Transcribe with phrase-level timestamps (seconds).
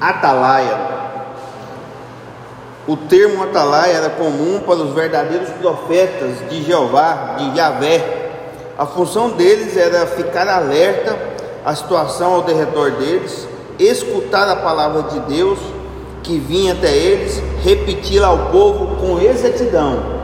[0.00, 0.78] atalaia.
[2.88, 8.30] O termo atalaia era comum para os verdadeiros profetas de Jeová, de Yahvé.
[8.78, 11.16] A função deles era ficar alerta
[11.64, 13.46] à situação ao derredor deles,
[13.78, 15.58] escutar a palavra de Deus
[16.22, 20.20] que vinha até eles, repeti-la ao povo com exatidão.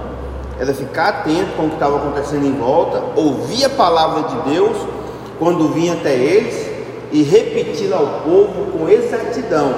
[0.58, 4.76] Era ficar atento com o que estava acontecendo em volta, ouvir a palavra de Deus
[5.38, 6.65] quando vinha até eles
[7.16, 9.74] e repeti-la ao povo com exatidão.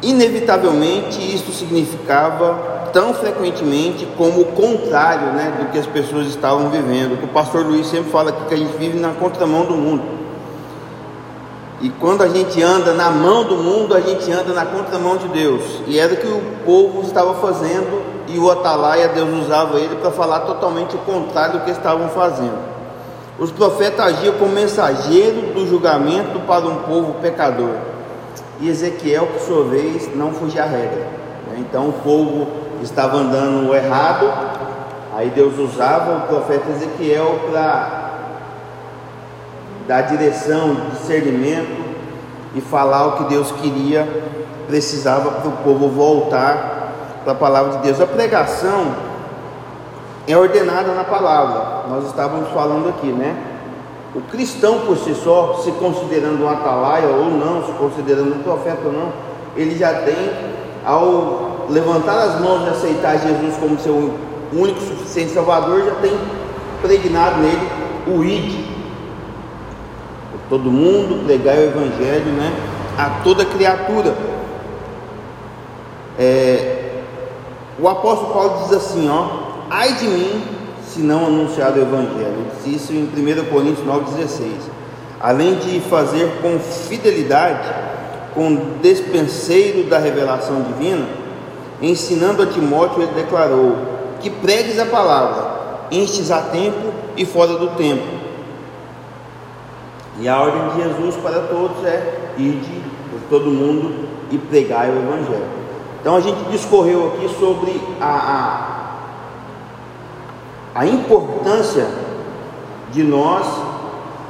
[0.00, 7.20] Inevitavelmente, isso significava tão frequentemente como o contrário né, do que as pessoas estavam vivendo.
[7.24, 10.04] O pastor Luiz sempre fala aqui que a gente vive na contramão do mundo.
[11.80, 15.26] E quando a gente anda na mão do mundo, a gente anda na contramão de
[15.26, 15.64] Deus.
[15.88, 20.12] E era o que o povo estava fazendo, e o Atalaia, Deus usava ele para
[20.12, 22.79] falar totalmente o contrário do que estavam fazendo.
[23.40, 27.74] Os profetas agiam como mensageiro do julgamento para um povo pecador
[28.60, 31.06] e Ezequiel, por sua vez, não fugia à regra.
[31.48, 31.56] Né?
[31.60, 32.46] Então o povo
[32.82, 34.30] estava andando errado,
[35.16, 38.10] aí Deus usava o profeta Ezequiel para
[39.88, 41.82] dar direção, discernimento
[42.54, 44.06] e falar o que Deus queria,
[44.66, 46.92] precisava para o povo voltar
[47.24, 48.00] para a palavra de Deus.
[48.02, 49.09] A pregação
[50.32, 53.36] é ordenada na palavra, nós estávamos falando aqui, né?
[54.14, 58.80] O cristão por si só, se considerando um atalaia ou não, se considerando um profeta
[58.86, 59.12] ou não,
[59.56, 60.30] ele já tem,
[60.84, 64.14] ao levantar as mãos e aceitar Jesus como seu
[64.52, 66.18] único suficiente Salvador, já tem
[66.82, 67.68] pregnado nele
[68.06, 68.68] o id.
[70.48, 72.52] Todo mundo pregar o Evangelho né,
[72.98, 74.12] a toda criatura.
[76.18, 77.02] É,
[77.78, 80.42] o apóstolo Paulo diz assim: ó, ai de mim
[80.84, 82.46] se não anunciar o Evangelho.
[82.66, 84.50] Isso em 1 Coríntios 9,16.
[85.20, 87.68] Além de fazer com fidelidade,
[88.34, 91.06] com despenseiro da revelação divina,
[91.80, 93.76] ensinando a Timóteo, ele declarou:
[94.20, 98.20] que pregues a palavra, enstes a tempo e fora do tempo.
[100.18, 104.98] E a ordem de Jesus para todos é: ide por todo mundo e pregai o
[104.98, 105.60] Evangelho.
[106.00, 108.79] Então a gente discorreu aqui sobre a, a
[110.74, 111.86] a importância
[112.92, 113.46] de nós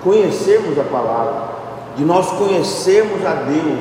[0.03, 1.51] conhecermos a palavra,
[1.97, 3.81] de nós conhecermos a Deus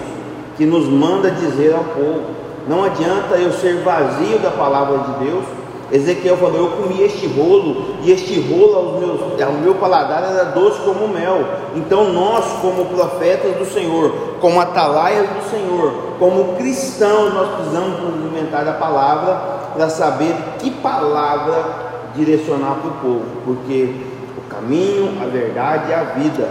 [0.58, 2.22] que nos manda dizer ao povo.
[2.68, 5.46] Não adianta eu ser vazio da palavra de Deus.
[5.92, 10.44] Ezequiel falou: Eu comi este rolo, e este rolo ao, meus, ao meu paladar era
[10.46, 11.44] doce como mel.
[11.76, 18.14] Então, nós, como profetas do Senhor, como atalaias do Senhor, como cristãos, nós precisamos nos
[18.14, 19.36] alimentar da palavra
[19.74, 23.96] para saber que palavra direcionar para o povo, porque
[24.38, 26.50] o caminho, a verdade e a vida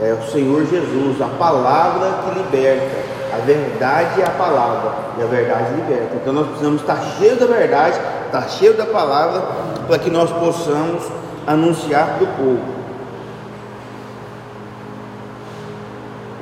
[0.00, 3.20] é o Senhor Jesus, a palavra que liberta.
[3.32, 6.16] A verdade é a palavra e a verdade liberta.
[6.16, 7.96] Então nós precisamos estar cheios da verdade,
[8.26, 9.42] estar cheios da palavra,
[9.86, 11.04] para que nós possamos
[11.46, 12.80] anunciar para o povo.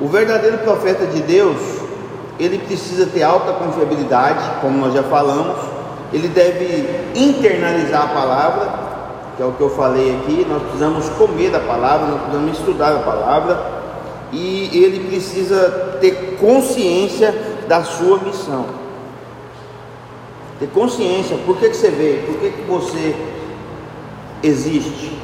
[0.01, 1.57] O verdadeiro profeta de Deus,
[2.39, 5.57] ele precisa ter alta confiabilidade, como nós já falamos,
[6.11, 8.69] ele deve internalizar a palavra,
[9.37, 10.45] que é o que eu falei aqui.
[10.49, 13.79] Nós precisamos comer da palavra, nós precisamos estudar a palavra,
[14.31, 17.33] e ele precisa ter consciência
[17.67, 18.65] da sua missão.
[20.59, 22.23] Ter consciência, por que, que você veio?
[22.23, 23.15] Por que, que você
[24.43, 25.17] existe?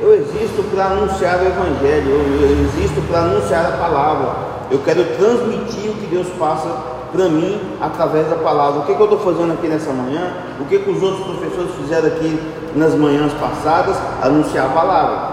[0.00, 4.34] Eu existo para anunciar o Evangelho, eu, existo para anunciar a palavra.
[4.70, 8.80] Eu quero transmitir o que Deus passa para mim através da palavra.
[8.80, 10.32] O que, que eu estou fazendo aqui nessa manhã?
[10.58, 12.40] O que, que os outros professores fizeram aqui
[12.74, 13.96] nas manhãs passadas?
[14.22, 15.32] Anunciar a palavra.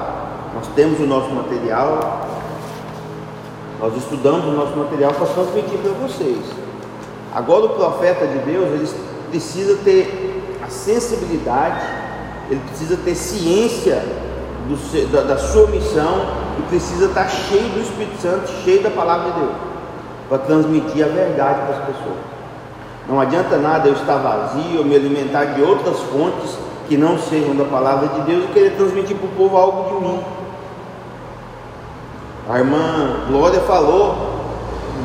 [0.53, 2.27] Nós temos o nosso material,
[3.79, 6.39] nós estudamos o nosso material para transmitir para vocês.
[7.33, 8.89] Agora o profeta de Deus, ele
[9.29, 11.85] precisa ter a sensibilidade,
[12.49, 14.03] ele precisa ter ciência
[14.67, 16.25] do, da, da sua missão
[16.57, 19.69] e precisa estar cheio do Espírito Santo, cheio da palavra de Deus
[20.29, 22.17] para transmitir a verdade para as pessoas.
[23.09, 26.55] Não adianta nada eu estar vazio, eu me alimentar de outras fontes
[26.87, 30.05] que não sejam da palavra de Deus e querer transmitir para o povo algo de
[30.05, 30.19] mim.
[32.47, 34.39] A irmã Glória falou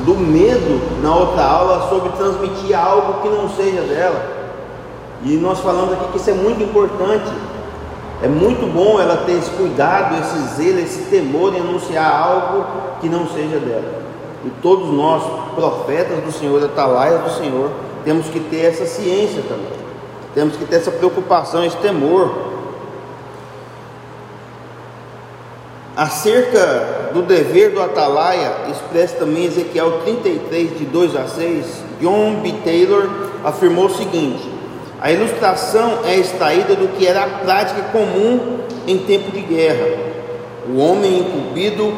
[0.05, 4.23] do medo na outra aula sobre transmitir algo que não seja dela.
[5.25, 7.31] E nós falamos aqui que isso é muito importante.
[8.23, 12.67] É muito bom ela ter esse cuidado, esse zelo, esse temor em anunciar algo
[13.01, 14.04] que não seja dela.
[14.45, 15.23] E todos nós,
[15.55, 17.71] profetas do Senhor, atalaias do Senhor,
[18.05, 19.85] temos que ter essa ciência também.
[20.35, 22.53] Temos que ter essa preocupação, esse temor.
[25.97, 32.53] Acerca do dever do atalaia, expressa também Ezequiel 33, de 2 a 6, John B.
[32.65, 33.09] Taylor
[33.45, 34.51] afirmou o seguinte:
[35.01, 39.87] a ilustração é extraída do que era a prática comum em tempo de guerra.
[40.69, 41.93] O homem incumbido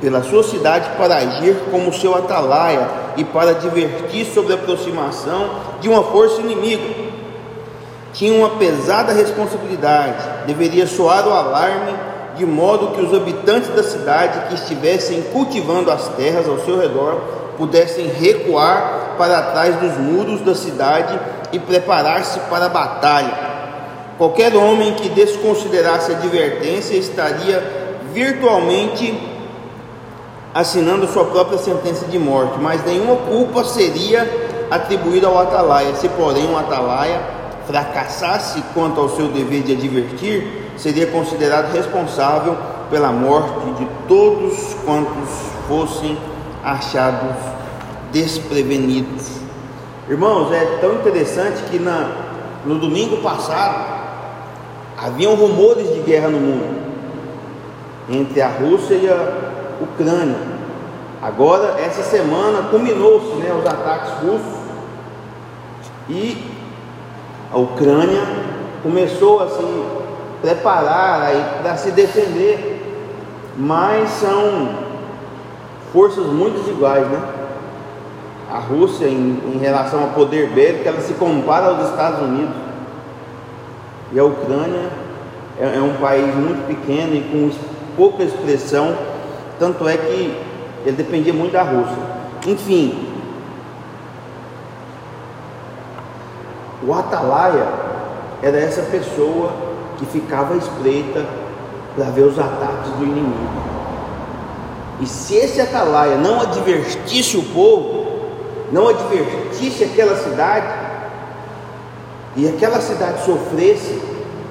[0.00, 5.50] pela sua cidade para agir como seu atalaia e para advertir sobre a aproximação
[5.80, 7.08] de uma força inimiga.
[8.12, 11.92] Tinha uma pesada responsabilidade, deveria soar o alarme
[12.36, 17.20] de modo que os habitantes da cidade que estivessem cultivando as terras ao seu redor
[17.56, 21.18] pudessem recuar para trás dos muros da cidade
[21.52, 23.48] e preparar-se para a batalha.
[24.16, 29.37] Qualquer homem que desconsiderasse a advertência estaria virtualmente
[30.58, 34.28] assinando sua própria sentença de morte, mas nenhuma culpa seria
[34.68, 35.94] atribuída ao atalaia.
[35.94, 37.20] Se, porém, um atalaia
[37.64, 42.56] fracassasse quanto ao seu dever de advertir, seria considerado responsável
[42.90, 45.28] pela morte de todos quantos
[45.68, 46.18] fossem
[46.64, 47.36] achados
[48.10, 49.38] desprevenidos.
[50.08, 52.10] Irmãos, é tão interessante que na,
[52.66, 53.96] no domingo passado
[54.96, 56.88] haviam rumores de guerra no mundo
[58.10, 59.47] entre a Rússia e a
[59.80, 60.58] Ucrânia.
[61.22, 64.58] Agora, essa semana, culminou-se né, os ataques russos
[66.08, 66.44] e
[67.52, 68.22] a Ucrânia
[68.82, 69.84] começou a se
[70.40, 71.30] preparar
[71.62, 72.80] para se defender,
[73.56, 74.68] mas são
[75.92, 77.20] forças muito desiguais, né?
[78.50, 82.54] A Rússia, em, em relação ao poder bélico, ela se compara aos Estados Unidos.
[84.12, 84.88] E a Ucrânia
[85.60, 87.50] é, é um país muito pequeno e com
[87.96, 88.96] pouca expressão,
[89.58, 90.36] tanto é que
[90.84, 91.96] ele dependia muito da Rússia.
[92.46, 93.08] Enfim,
[96.86, 97.66] o Atalaia
[98.42, 99.52] era essa pessoa
[99.98, 101.26] que ficava espreita
[101.94, 103.68] para ver os ataques do inimigo.
[105.00, 108.06] E se esse atalaia não advertisse o povo,
[108.72, 110.66] não advertisse aquela cidade,
[112.36, 114.00] e aquela cidade sofresse,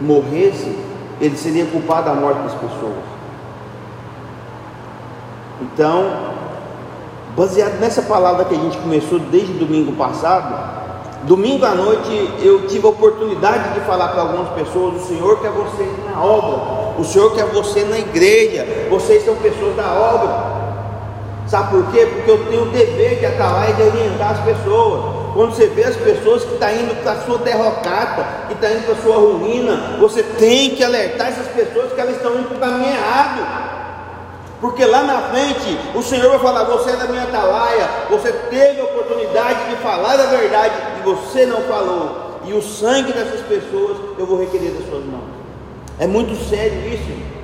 [0.01, 0.77] morresse,
[1.19, 3.16] ele seria culpado da morte das pessoas.
[5.61, 6.11] Então,
[7.35, 10.77] baseado nessa palavra que a gente começou desde domingo passado,
[11.23, 15.51] Domingo à noite eu tive a oportunidade de falar para algumas pessoas: o Senhor quer
[15.51, 20.57] você na obra, o Senhor quer você na igreja, vocês são pessoas da obra.
[21.47, 22.05] Sabe por quê?
[22.05, 25.17] Porque eu tenho o dever de lá e de orientar as pessoas.
[25.33, 28.69] Quando você vê as pessoas que estão tá indo para a sua derrocata, que estão
[28.69, 32.39] tá indo para a sua ruína, você tem que alertar essas pessoas que elas estão
[32.39, 33.66] indo para o caminho errado.
[34.59, 38.81] Porque lá na frente o Senhor vai falar: Você é da minha atalaia, você teve
[38.81, 42.39] a oportunidade de falar a verdade e você não falou.
[42.45, 45.25] E o sangue dessas pessoas eu vou requerer das suas mãos.
[45.99, 47.37] É muito sério isso.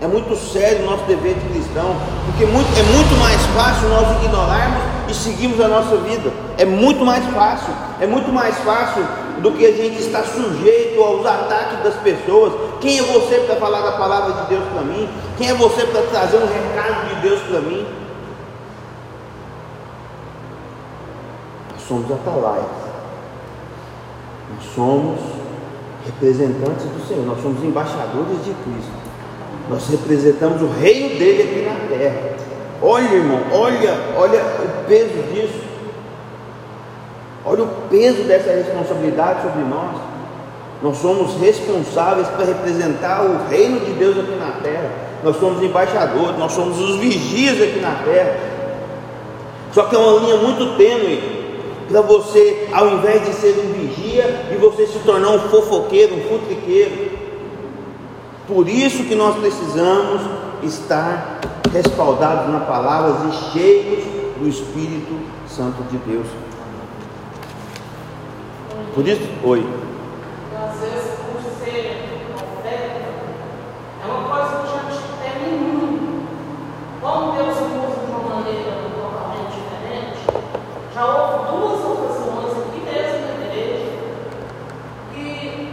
[0.00, 1.96] É muito sério o nosso dever de cristão,
[2.26, 6.30] porque muito, é muito mais fácil nós ignorarmos e seguirmos a nossa vida.
[6.58, 9.06] É muito mais fácil, é muito mais fácil
[9.40, 12.52] do que a gente estar sujeito aos ataques das pessoas.
[12.80, 15.08] Quem é você para falar da palavra de Deus para mim?
[15.36, 17.86] Quem é você para trazer um recado de Deus para mim?
[21.72, 22.66] Nós somos atalaias.
[24.54, 25.20] Nós somos
[26.04, 27.26] representantes do Senhor.
[27.26, 29.04] Nós somos embaixadores de Cristo.
[29.68, 32.36] Nós representamos o reino dele aqui na terra.
[32.82, 35.73] Olha, irmão, olha, olha o peso disso.
[37.44, 39.96] Olha o peso dessa responsabilidade sobre nós.
[40.82, 44.90] Nós somos responsáveis para representar o reino de Deus aqui na terra.
[45.22, 48.36] Nós somos embaixadores, nós somos os vigias aqui na terra.
[49.72, 51.44] Só que é uma linha muito tênue
[51.88, 56.22] para você, ao invés de ser um vigia, e você se tornar um fofoqueiro, um
[56.22, 57.10] futriqueiro.
[58.46, 60.22] Por isso que nós precisamos
[60.62, 61.40] estar
[61.72, 64.04] respaldados na palavra e cheios
[64.38, 66.26] do Espírito Santo de Deus.
[68.94, 69.66] Por isso, oi.
[70.56, 73.00] Às vezes, por ser profeta,
[74.02, 74.82] é uma coisa que já
[75.20, 76.26] tem em mim.
[77.00, 80.22] Como Deus usa de uma maneira totalmente diferente,
[80.94, 83.92] já houve duas ocasiões aqui mesmo na igreja
[85.12, 85.72] que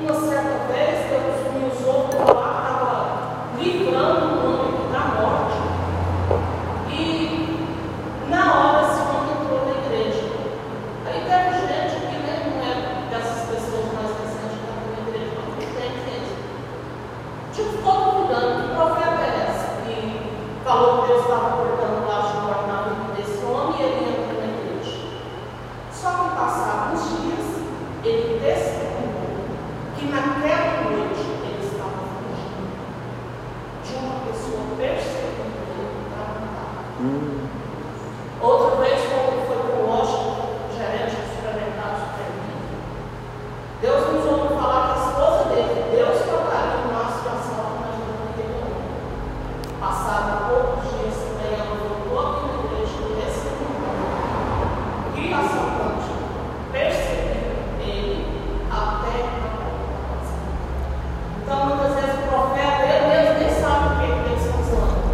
[0.00, 5.58] uma certa vez Deus me usou para lá, estava livrando um homem da morte.
[6.90, 7.00] E
[8.30, 10.24] na hora esse homem entrou na igreja.
[11.06, 15.44] Aí teve gente que né, não é dessas pessoas mais recentes que estão na igreja,
[37.04, 37.48] Hum.
[38.40, 42.64] Outra vez, quando foi para o Washington, gerente de supermercado supermercado,
[43.82, 48.16] Deus nos ouviu falar que a esposa dele, Deus tocaria numa situação que nós não
[48.32, 48.72] entendemos.
[49.78, 53.68] Passaram poucos dias, também ela voltou aqui na igreja e recebeu.
[55.12, 56.24] Criação contínua.
[56.72, 60.32] Perseguiu ele até a morte.
[61.42, 65.04] Então, muitas vezes o profeta, ele mesmo nem sabe o que que eles estão falando.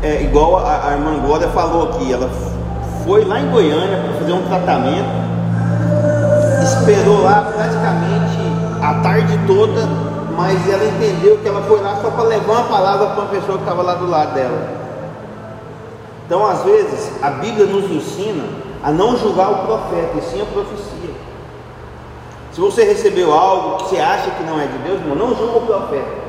[0.00, 2.30] É igual a, a irmã Glória falou aqui, ela
[3.04, 4.48] foi lá em Goiânia para fazer um
[6.62, 8.38] esperou lá praticamente
[8.82, 9.86] a tarde toda,
[10.36, 13.56] mas ela entendeu que ela foi lá só para levar uma palavra para uma pessoa
[13.56, 14.78] que estava lá do lado dela.
[16.26, 18.44] Então, às vezes, a Bíblia nos ensina
[18.82, 21.14] a não julgar o profeta, e sim a profecia.
[22.52, 25.66] Se você recebeu algo que você acha que não é de Deus, não julga o
[25.66, 26.28] profeta.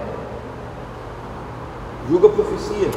[2.09, 2.89] Julga a profecia.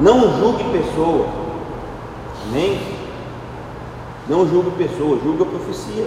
[0.00, 1.39] Não julgue pessoa.
[4.30, 6.06] Não julgue pessoa, julga a profecia.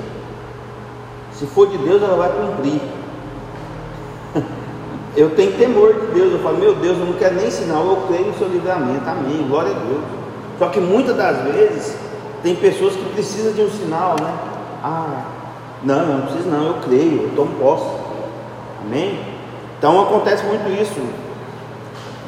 [1.34, 2.82] Se for de Deus, ela vai cumprir.
[5.16, 6.32] Eu tenho temor de Deus.
[6.32, 9.08] Eu falo, meu Deus, eu não quero nem sinal, eu creio no seu livramento.
[9.08, 9.46] Amém.
[9.48, 10.02] Glória a Deus.
[10.58, 11.96] Só que muitas das vezes
[12.42, 14.34] tem pessoas que precisam de um sinal, né?
[14.84, 15.26] Ah,
[15.84, 17.86] não, não preciso não, eu creio, eu tomo posse.
[18.82, 19.20] Amém?
[19.78, 21.00] Então acontece muito isso.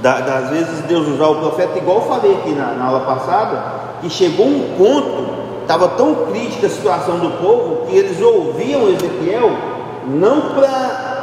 [0.02, 3.64] Da, das vezes Deus usar o profeta, igual eu falei aqui na, na aula passada,
[4.02, 9.52] que chegou um ponto, estava tão crítica a situação do povo, que eles ouviam Ezequiel
[10.08, 11.16] não para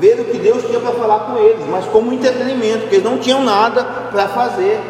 [0.00, 3.18] ver o que Deus tinha para falar com eles, mas como entretenimento, porque eles não
[3.18, 4.80] tinham nada para fazer.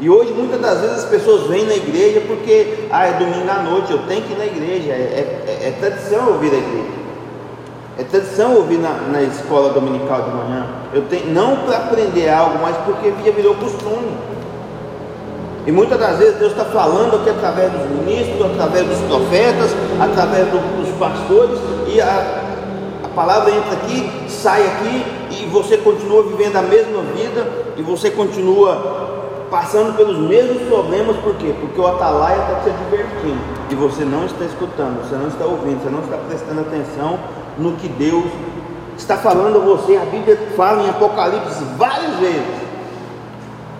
[0.00, 3.62] E hoje muitas das vezes as pessoas vêm na igreja porque ah, é domingo à
[3.62, 6.98] noite, eu tenho que ir na igreja, é, é, é tradição ouvir a igreja.
[7.98, 10.66] É tradição ouvir na, na escola dominical de manhã.
[10.94, 14.16] Eu tenho, não para aprender algo, mas porque já virou costume.
[15.68, 19.70] E muitas das vezes Deus está falando aqui através dos ministros, através dos profetas,
[20.00, 22.42] através do, dos pastores, e a,
[23.04, 27.46] a palavra entra aqui, sai aqui, e você continua vivendo a mesma vida,
[27.76, 29.10] e você continua
[29.50, 31.54] passando pelos mesmos problemas, por quê?
[31.60, 35.82] Porque o atalaia está te advertindo, e você não está escutando, você não está ouvindo,
[35.82, 37.18] você não está prestando atenção
[37.58, 38.24] no que Deus
[38.96, 39.98] está falando a você.
[39.98, 42.68] A Bíblia fala em Apocalipse várias vezes.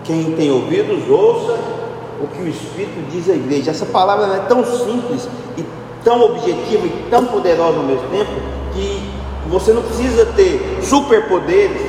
[0.04, 1.77] Quem tem ouvidos, ouça
[2.20, 3.70] o que o Espírito diz à igreja.
[3.70, 5.64] Essa palavra é tão simples e
[6.04, 8.30] tão objetiva e tão poderosa ao mesmo tempo
[8.72, 9.02] que
[9.48, 11.82] você não precisa ter superpoderes,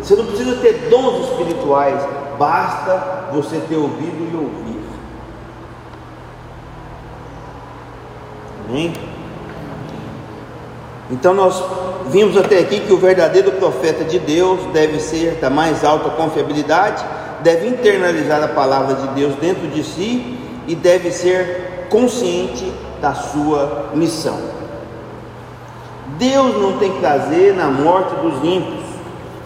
[0.00, 2.02] você não precisa ter dons espirituais,
[2.38, 4.84] basta você ter ouvido e ouvir.
[8.68, 8.92] Amém?
[11.10, 11.62] Então nós
[12.08, 17.04] vimos até aqui que o verdadeiro profeta de Deus deve ser da mais alta confiabilidade,
[17.44, 23.90] deve internalizar a palavra de Deus dentro de si e deve ser consciente da sua
[23.94, 24.38] missão.
[26.18, 28.84] Deus não tem prazer na morte dos ímpios.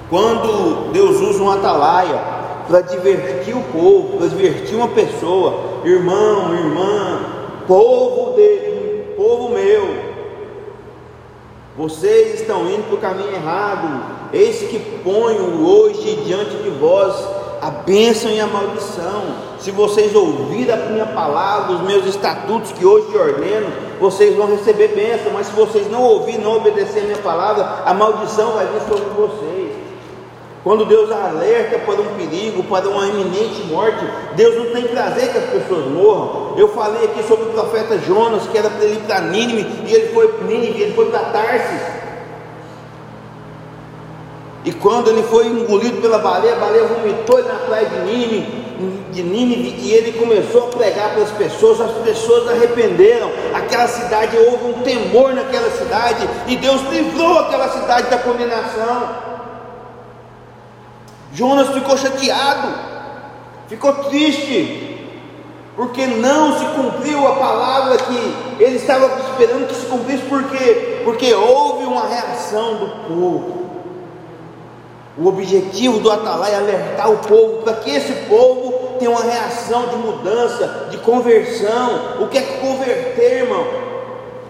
[0.08, 2.18] Quando Deus usa um atalaia
[2.68, 7.20] para divertir o povo, para divertir uma pessoa, irmão, irmã,
[7.66, 10.08] povo de povo meu,
[11.76, 14.18] vocês estão indo para o caminho errado.
[14.32, 19.48] Eis que ponho hoje diante de vós a bênção e a maldição.
[19.58, 23.68] Se vocês ouvirem a minha palavra, os meus estatutos que hoje te ordeno,
[24.00, 25.32] vocês vão receber bênção.
[25.32, 29.10] Mas se vocês não ouvirem, não obedecer a minha palavra, a maldição vai vir sobre
[29.10, 29.88] vocês.
[30.64, 35.38] Quando Deus alerta para um perigo, para uma iminente morte, Deus não tem prazer que
[35.38, 36.54] as pessoas morram.
[36.56, 39.94] Eu falei aqui sobre o profeta Jonas, que era para ele ir para Nínive, e
[39.94, 41.97] ele foi para Nínive, ele foi para Tarsis.
[44.68, 48.46] E quando ele foi engolido pela baleia, a baleia vomitou ele na praia de Nínive,
[49.10, 53.30] de Nínive, e ele começou a pregar para as pessoas, as pessoas arrependeram.
[53.54, 59.08] Aquela cidade, houve um temor naquela cidade, e Deus livrou aquela cidade da condenação.
[61.32, 62.68] Jonas ficou chateado,
[63.68, 65.00] ficou triste,
[65.76, 71.00] porque não se cumpriu a palavra que ele estava esperando que se cumprisse, por quê?
[71.04, 73.57] Porque houve uma reação do povo.
[75.18, 79.88] O objetivo do Atalai é alertar o povo para que esse povo tenha uma reação
[79.88, 82.22] de mudança, de conversão.
[82.22, 83.66] O que é converter, irmão?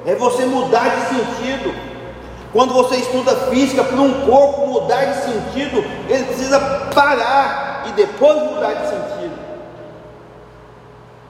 [0.05, 1.75] É você mudar de sentido.
[2.53, 6.61] Quando você estuda física, para um corpo mudar de sentido, ele precisa
[6.95, 9.39] parar e depois mudar de sentido.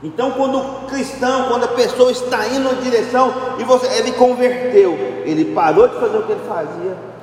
[0.02, 4.94] Então, quando o cristão, quando a pessoa está indo na direção e você, ele converteu,
[5.24, 7.17] ele parou de fazer o que ele fazia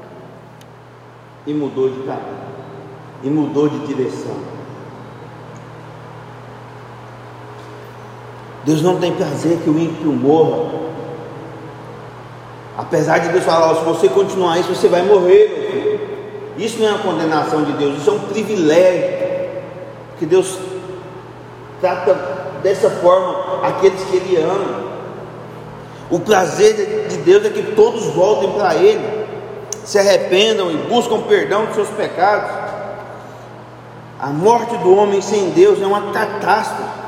[1.46, 2.46] e mudou de caminho,
[3.24, 4.36] e mudou de direção.
[8.66, 10.86] Deus não tem prazer que o ímpio morra.
[12.78, 16.00] Apesar de Deus falar, se você continuar isso, você vai morrer, meu filho.
[16.58, 19.16] Isso não é uma condenação de Deus, isso é um privilégio.
[20.18, 20.58] Que Deus
[21.80, 22.16] trata
[22.64, 24.86] dessa forma aqueles que Ele ama.
[26.10, 29.15] O prazer de Deus é que todos voltem para Ele
[29.86, 32.50] se arrependam e buscam perdão dos seus pecados.
[34.20, 37.06] A morte do homem sem Deus é uma catástrofe.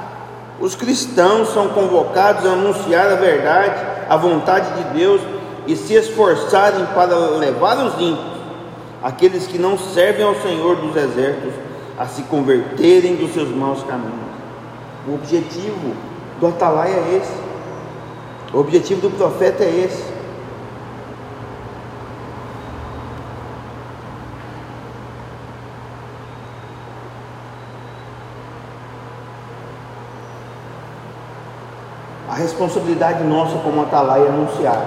[0.60, 3.75] Os cristãos são convocados a anunciar a verdade,
[4.07, 5.22] a vontade de Deus
[5.65, 8.38] e se esforçarem para levar os ímpios,
[9.03, 11.53] aqueles que não servem ao Senhor dos exércitos,
[11.98, 14.13] a se converterem dos seus maus caminhos.
[15.07, 15.96] O objetivo
[16.39, 18.53] do Atalaia é esse.
[18.53, 20.16] O objetivo do profeta é esse.
[32.38, 34.86] Responsabilidade nossa como Atalaia é anunciar.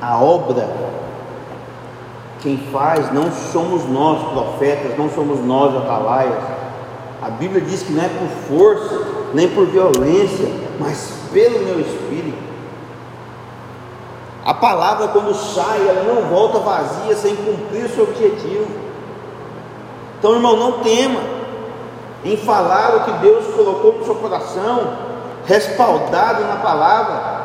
[0.00, 0.68] A obra,
[2.40, 6.42] quem faz não somos nós, profetas, não somos nós, Atalaias.
[7.22, 9.00] A Bíblia diz que não é por força,
[9.32, 10.46] nem por violência,
[10.78, 12.44] mas pelo meu espírito.
[14.44, 18.66] A palavra, quando sai, ela não volta vazia sem cumprir o seu objetivo.
[20.18, 21.20] Então, irmão, não tema
[22.24, 24.96] em falar o que Deus colocou no seu coração,
[25.46, 27.44] respaldado na palavra.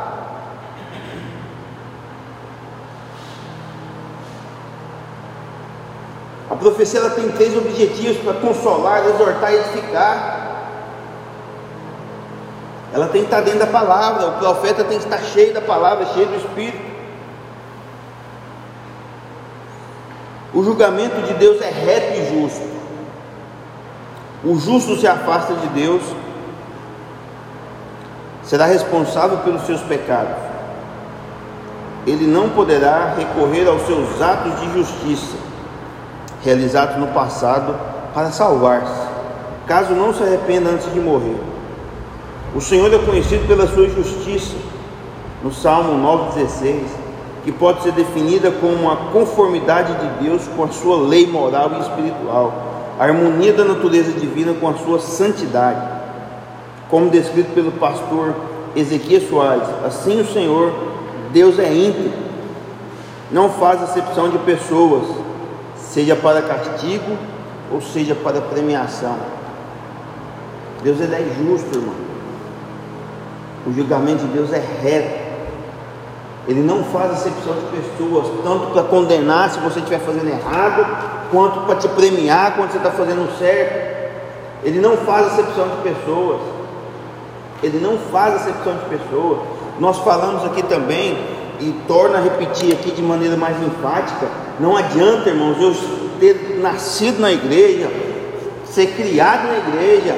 [6.49, 10.39] A profecia ela tem três objetivos para consolar, exortar e edificar.
[12.93, 16.05] Ela tem que estar dentro da palavra, o profeta tem que estar cheio da palavra,
[16.07, 16.89] cheio do Espírito.
[20.53, 22.78] O julgamento de Deus é reto e justo.
[24.43, 26.01] O justo se afasta de Deus,
[28.43, 30.35] será responsável pelos seus pecados.
[32.07, 35.35] Ele não poderá recorrer aos seus atos de justiça,
[36.41, 37.75] realizados no passado,
[38.13, 39.07] para salvar-se,
[39.67, 41.39] caso não se arrependa antes de morrer.
[42.55, 44.55] O Senhor é conhecido pela sua justiça,
[45.43, 45.93] no Salmo
[46.33, 46.85] 9,16,
[47.43, 51.81] que pode ser definida como a conformidade de Deus com a sua lei moral e
[51.81, 52.68] espiritual,
[52.99, 55.79] a harmonia da natureza divina com a sua santidade.
[56.89, 58.35] Como descrito pelo pastor
[58.75, 60.73] Ezequiel Soares, assim o Senhor,
[61.31, 62.11] Deus é íntegro,
[63.31, 65.07] não faz acepção de pessoas,
[65.77, 67.17] seja para castigo
[67.71, 69.15] ou seja para premiação.
[70.83, 71.95] Deus ele é justo, irmão.
[73.65, 75.29] O julgamento de Deus é reto.
[76.47, 81.61] Ele não faz acepção de pessoas, tanto para condenar se você estiver fazendo errado, quanto
[81.61, 83.99] para te premiar quando você está fazendo certo.
[84.63, 86.41] Ele não faz acepção de pessoas.
[87.63, 89.39] Ele não faz acepção de pessoas.
[89.79, 91.17] Nós falamos aqui também,
[91.59, 94.27] e torna a repetir aqui de maneira mais enfática:
[94.59, 95.75] não adianta, irmãos, eu
[96.19, 97.89] ter nascido na igreja,
[98.65, 100.17] ser criado na igreja,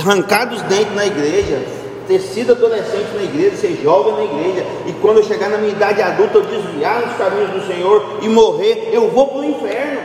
[0.00, 1.62] arrancar os dentes na igreja,
[2.08, 5.72] ter sido adolescente na igreja, ser jovem na igreja, e quando eu chegar na minha
[5.72, 10.00] idade adulta, eu desviar nos caminhos do Senhor e morrer, eu vou para o inferno.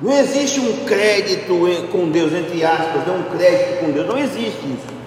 [0.00, 1.58] Não existe um crédito
[1.90, 4.98] com Deus, entre aspas, não um crédito com Deus, não existe isso.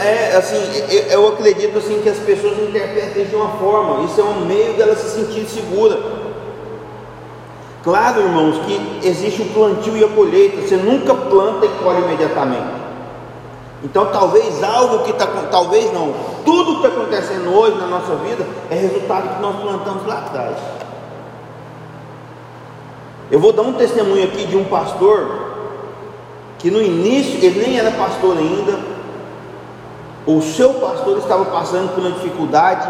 [0.00, 0.56] É assim,
[1.10, 4.96] eu acredito assim que as pessoas interpretam de uma forma, isso é um meio dela
[4.96, 6.23] se sentir segura.
[7.84, 12.82] Claro, irmãos, que existe o plantio e a colheita, você nunca planta e colhe imediatamente.
[13.84, 16.14] Então, talvez algo que está, talvez não,
[16.46, 20.56] tudo que está acontecendo hoje na nossa vida é resultado que nós plantamos lá atrás.
[23.30, 25.52] Eu vou dar um testemunho aqui de um pastor
[26.58, 28.80] que no início ele nem era pastor ainda,
[30.26, 32.88] o seu pastor estava passando por uma dificuldade,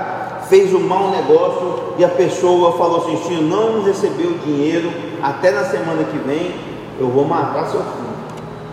[0.54, 4.88] fez um mau negócio e a pessoa falou assim: se não recebeu o dinheiro
[5.20, 6.54] até na semana que vem,
[7.00, 8.14] eu vou matar seu filho.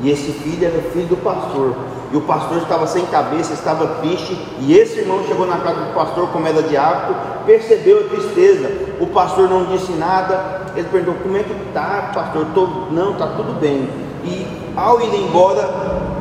[0.01, 1.75] E esse filho era filho do pastor.
[2.13, 4.37] E o pastor estava sem cabeça, estava triste.
[4.59, 7.15] E esse irmão chegou na casa do pastor, como era de hábito,
[7.47, 8.69] percebeu a tristeza.
[8.99, 10.67] O pastor não disse nada.
[10.75, 12.45] Ele perguntou: Como é que está, pastor?
[12.53, 12.67] Tô...
[12.91, 13.89] Não, está tudo bem.
[14.23, 15.69] E ao ir embora,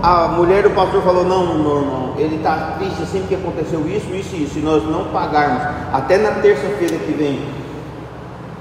[0.02, 4.14] a mulher do pastor falou: Não, meu irmão, ele está triste sempre que aconteceu isso,
[4.14, 4.54] isso e isso.
[4.54, 7.40] Se nós não pagarmos até na terça-feira que vem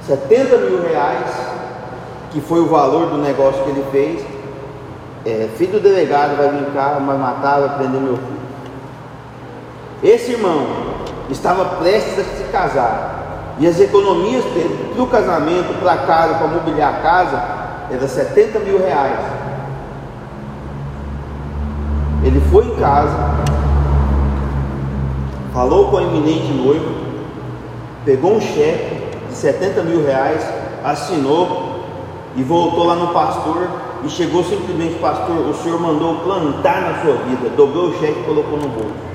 [0.05, 1.29] 70 mil reais,
[2.31, 4.25] que foi o valor do negócio que ele fez,
[5.25, 8.39] é, filho do delegado vai vir cá, vai matar, vai prender meu filho.
[10.01, 10.65] Esse irmão
[11.29, 16.47] estava prestes a se casar E as economias dele para o casamento, para casa, para
[16.47, 17.58] mobiliar a casa,
[17.91, 19.19] era 70 mil reais.
[22.23, 23.17] Ele foi em casa,
[25.53, 26.91] falou com a eminente noiva,
[28.05, 30.41] pegou um cheque de 70 mil reais,
[30.83, 31.85] assinou
[32.35, 33.67] e voltou lá no pastor
[34.03, 38.23] e chegou simplesmente, pastor, o senhor mandou plantar na sua vida, dobrou o cheque e
[38.23, 39.09] colocou no bolso.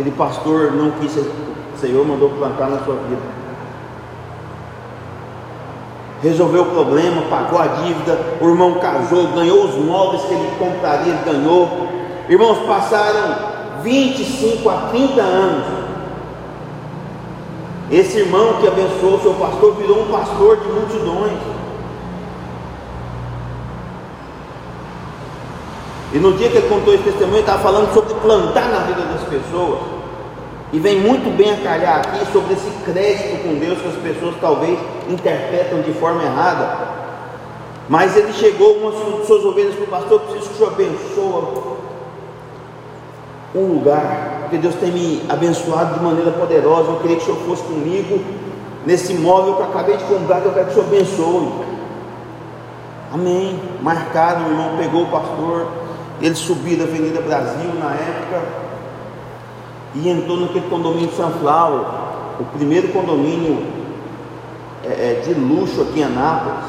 [0.00, 3.39] Aquele pastor não quis, o Senhor mandou plantar na sua vida.
[6.22, 11.14] Resolveu o problema, pagou a dívida, o irmão casou, ganhou os móveis que ele compraria,
[11.24, 11.68] ganhou.
[12.28, 13.36] Irmãos, passaram
[13.82, 15.66] 25 a 30 anos.
[17.90, 21.38] Esse irmão que abençoou o seu pastor virou um pastor de multidões.
[26.12, 29.02] E no dia que ele contou esse testemunho, ele estava falando sobre plantar na vida
[29.02, 29.99] das pessoas.
[30.72, 34.36] E vem muito bem a calhar aqui sobre esse crédito com Deus que as pessoas
[34.40, 34.78] talvez
[35.08, 37.00] interpretam de forma errada.
[37.88, 41.80] Mas ele chegou, uma de suas ovelhas para o pastor, preciso que o senhor abençoe
[43.52, 46.92] um lugar, porque Deus tem me abençoado de maneira poderosa.
[46.92, 48.20] Eu queria que o senhor fosse comigo
[48.86, 51.52] nesse imóvel que eu acabei de comprar, que eu quero que o senhor abençoe.
[53.12, 53.60] Amém.
[53.82, 55.66] Marcaram, o irmão pegou o pastor,
[56.22, 58.69] ele subiu da Avenida Brasil na época
[59.94, 61.84] e entrou naquele condomínio Sunflower,
[62.38, 63.66] o primeiro condomínio
[64.84, 66.64] é, é, de luxo aqui em Anápolis.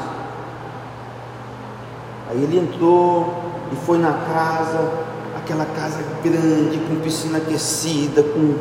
[2.30, 3.32] Aí ele entrou
[3.72, 4.90] e foi na casa,
[5.36, 8.54] aquela casa grande, com piscina aquecida, com,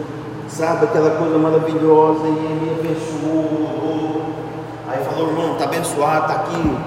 [0.47, 4.21] sabe, aquela coisa maravilhosa, e ele abençoou.
[4.87, 6.77] Aí falou, irmão, está abençoado, está aqui.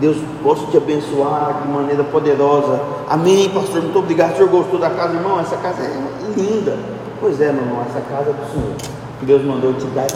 [0.00, 2.80] Deus possa te abençoar de maneira poderosa.
[3.08, 3.82] Amém, pastor.
[3.82, 4.32] Muito obrigado.
[4.32, 5.38] O senhor gostou da casa, irmão?
[5.38, 6.00] Essa casa é
[6.36, 6.76] linda.
[7.22, 8.74] Pois é, meu irmão, essa casa é do Senhor.
[9.22, 10.08] Deus mandou te dar.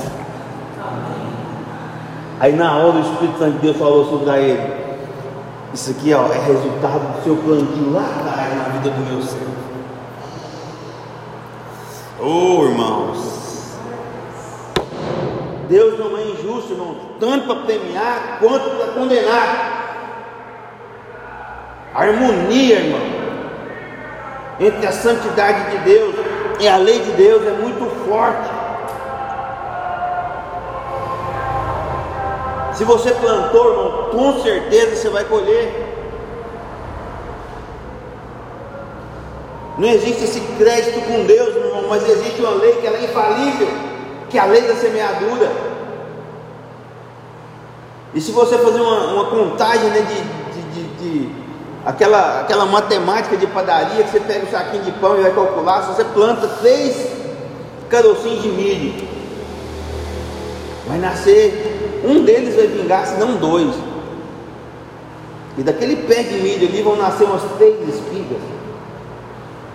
[2.40, 4.74] Aí na hora o Espírito Santo de Deus falou sobre ele.
[5.72, 9.54] Isso aqui ó, é resultado do seu plantio lá atrás na vida do meu servo.
[12.20, 13.76] Oh, irmãos.
[15.68, 19.76] Deus não é injusto, irmão, tanto para premiar quanto para condenar.
[21.94, 23.00] harmonia, irmão,
[24.58, 26.25] entre a santidade de Deus
[26.60, 28.48] e a lei de Deus é muito forte.
[32.76, 35.86] Se você plantou, irmão, com certeza você vai colher.
[39.78, 43.04] Não existe esse crédito com Deus, meu irmão, mas existe uma lei que ela é
[43.04, 43.68] infalível,
[44.30, 45.50] que é a lei da semeadura.
[48.14, 51.45] E se você fazer uma, uma contagem né, de, de, de, de,
[51.86, 55.82] aquela, aquela matemática de padaria, que você pega um saquinho de pão e vai calcular,
[55.82, 57.06] se você planta três
[57.88, 59.08] carocinhos de milho,
[60.88, 63.74] vai nascer um deles vai vingar, se não dois.
[65.56, 68.38] E daquele pé de milho ali vão nascer umas três espigas.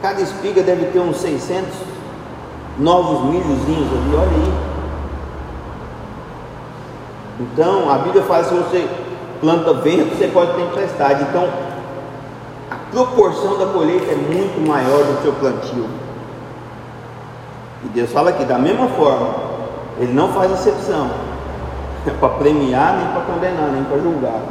[0.01, 1.69] Cada espiga deve ter uns 600
[2.77, 4.53] novos milhozinhos ali, olha aí.
[7.39, 8.87] Então, a Bíblia fala: se você
[9.39, 11.23] planta vento, você pode ter tempestade.
[11.23, 11.49] Então,
[12.91, 15.87] proporção da colheita é muito maior do que o plantio.
[17.83, 19.33] E Deus fala aqui, da mesma forma,
[19.99, 21.09] Ele não faz exceção
[22.05, 24.41] é para premiar, nem para condenar, nem para julgar.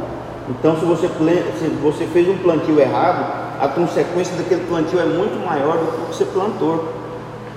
[0.49, 3.25] Então, se você, se você fez um plantio errado,
[3.59, 6.85] a consequência daquele plantio é muito maior do que você plantou.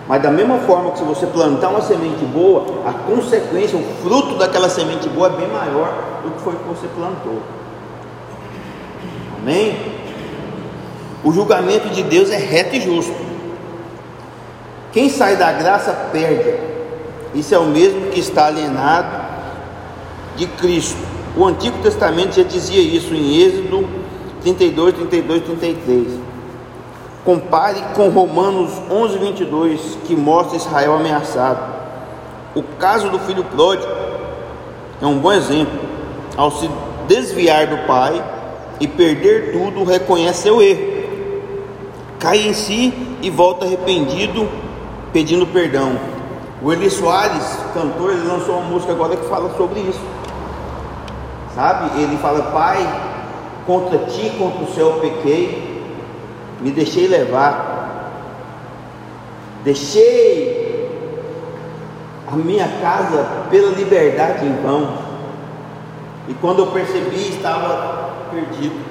[0.07, 4.37] Mas da mesma forma que se você plantar uma semente boa, a consequência, o fruto
[4.37, 7.41] daquela semente boa é bem maior do que foi que você plantou.
[9.41, 9.94] Amém?
[11.25, 13.17] O julgamento de Deus é reto e justo.
[14.93, 16.55] Quem sai da graça perde.
[17.35, 19.25] Isso é o mesmo que está alienado
[20.37, 20.99] de Cristo.
[21.37, 23.89] O Antigo Testamento já dizia isso em Êxodo
[24.43, 26.07] 32, 32, 33.
[27.25, 31.75] Compare com Romanos 11, 22, que mostra Israel ameaçado.
[32.55, 33.91] O caso do filho pródigo
[35.01, 35.81] é um bom exemplo.
[36.37, 36.69] Ao se
[37.09, 38.23] desviar do pai
[38.79, 40.94] e perder tudo, reconhece seu erro,
[42.25, 44.49] cai em si e volta arrependido,
[45.13, 45.93] pedindo perdão.
[46.63, 50.01] O Eli Soares, cantor, ele lançou uma música agora que fala sobre isso.
[51.55, 52.01] Sabe?
[52.01, 52.79] Ele fala: Pai,
[53.67, 55.85] contra ti, contra o céu pequei,
[56.63, 58.11] me deixei levar,
[59.63, 60.89] deixei
[62.27, 65.05] a minha casa pela liberdade em vão.
[66.27, 68.83] E quando eu percebi, estava perdido.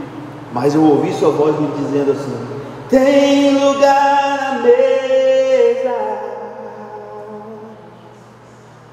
[0.54, 2.54] Mas eu ouvi sua voz me dizendo assim:
[2.94, 5.96] Tem lugar na mesa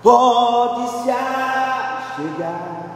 [0.02, 2.86] pode se achegar.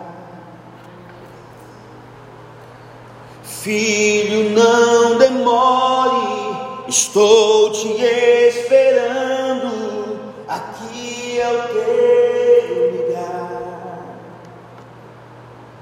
[3.43, 8.03] Filho, não demore, estou te
[8.49, 10.19] esperando.
[10.49, 14.17] Aqui é o teu lugar.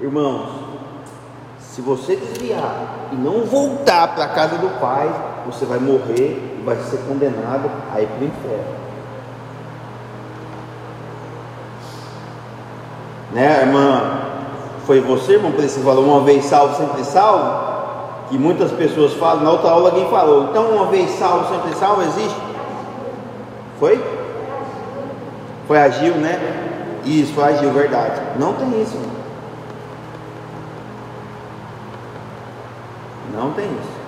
[0.01, 0.52] Irmãos,
[1.73, 5.11] se você desviar e não voltar para a casa do Pai,
[5.47, 8.83] você vai morrer e vai ser condenado a ir para o inferno.
[13.31, 14.19] Né, irmã?
[14.85, 17.73] Foi você, irmão, que falou uma vez salvo, sempre salvo?
[18.29, 22.03] Que muitas pessoas falam, na outra aula alguém falou, então uma vez salvo, sempre salvo
[22.03, 22.39] existe?
[23.79, 23.99] Foi?
[25.67, 26.39] Foi agil, né?
[27.03, 28.21] Isso, agil, verdade.
[28.37, 28.95] Não tem isso.
[28.95, 29.12] Irmão.
[33.33, 34.03] Não tem isso.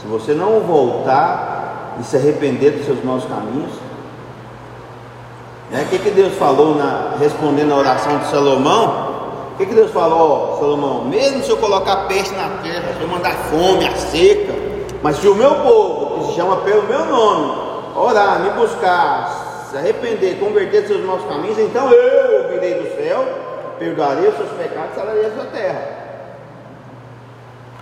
[0.00, 3.72] Se você não voltar e se arrepender dos seus maus caminhos,
[5.70, 5.84] né?
[5.84, 9.10] O que, que Deus falou na, respondendo a oração de Salomão?
[9.54, 11.04] O que, que Deus falou, Salomão?
[11.04, 14.52] Mesmo se eu colocar peixe na terra, se eu mandar fome, a seca,
[15.02, 17.52] mas se o meu povo, que se chama pelo meu nome,
[17.94, 23.24] orar, me buscar, se arrepender, converter dos seus maus caminhos, então eu ouvirei do céu,
[23.78, 25.99] perdoarei os seus pecados e sararei a sua terra.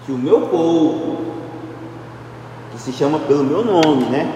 [0.09, 1.19] Se o meu povo,
[2.73, 4.33] que se chama pelo meu nome, né?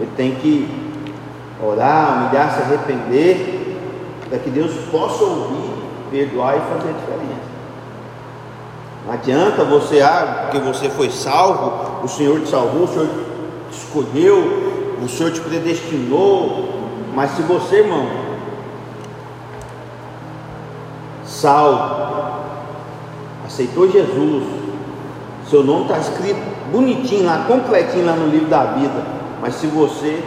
[0.00, 0.68] Ele tem que
[1.64, 3.76] orar, humilhar, se arrepender,
[4.28, 5.70] para que Deus possa ouvir,
[6.10, 7.44] perdoar e fazer a diferença.
[9.06, 13.08] Não adianta você, ah, porque você foi salvo, o Senhor te salvou, o Senhor
[13.70, 18.08] te escolheu, o Senhor te predestinou, mas se você, irmão,
[21.24, 22.02] salvo,
[23.46, 24.63] aceitou Jesus,
[25.54, 26.40] seu nome está escrito
[26.72, 29.04] bonitinho lá, completinho lá no livro da vida,
[29.40, 30.20] mas se você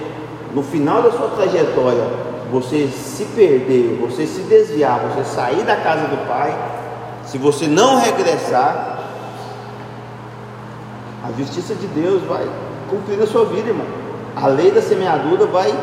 [0.54, 2.06] no final da sua trajetória,
[2.50, 6.58] você se perder, você se desviar, você sair da casa do Pai,
[7.26, 9.00] se você não regressar,
[11.28, 12.48] a justiça de Deus vai
[12.90, 13.86] cumprir na sua vida, irmão.
[14.34, 15.78] A lei da semeadura vai,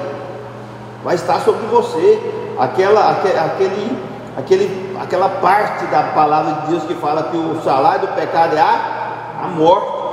[1.04, 2.18] vai estar sobre você.
[2.58, 3.98] Aquela, aquele,
[4.38, 8.60] aquele, aquela parte da palavra de Deus que fala que o salário do pecado é
[8.60, 9.03] a,
[9.44, 10.04] a morte.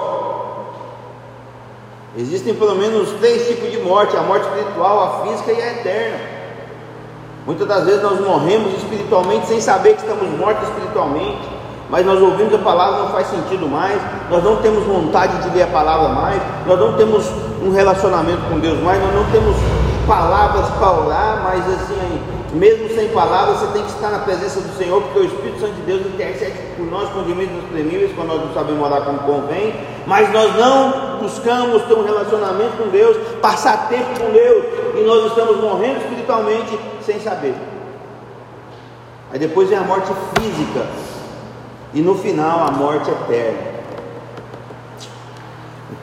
[2.17, 6.19] Existem pelo menos três tipos de morte: a morte espiritual, a física e a eterna.
[7.45, 11.41] Muitas das vezes nós morremos espiritualmente sem saber que estamos mortos espiritualmente,
[11.89, 15.63] mas nós ouvimos a palavra não faz sentido mais, nós não temos vontade de ler
[15.63, 17.25] a palavra mais, nós não temos
[17.63, 19.55] um relacionamento com Deus mais, nós não temos
[20.05, 22.21] palavras para orar, mas assim,
[22.53, 25.73] mesmo sem palavras, você tem que estar na presença do Senhor, porque o Espírito Santo
[25.73, 29.73] de Deus intercede por nós com diminutos temíveis, quando nós não sabemos orar como convém,
[30.05, 35.27] mas nós não buscamos ter um relacionamento com Deus, passar tempo com Deus, e nós
[35.27, 37.55] estamos morrendo espiritualmente sem saber.
[39.31, 40.87] Aí depois vem a morte física,
[41.93, 43.71] e no final a morte eterna.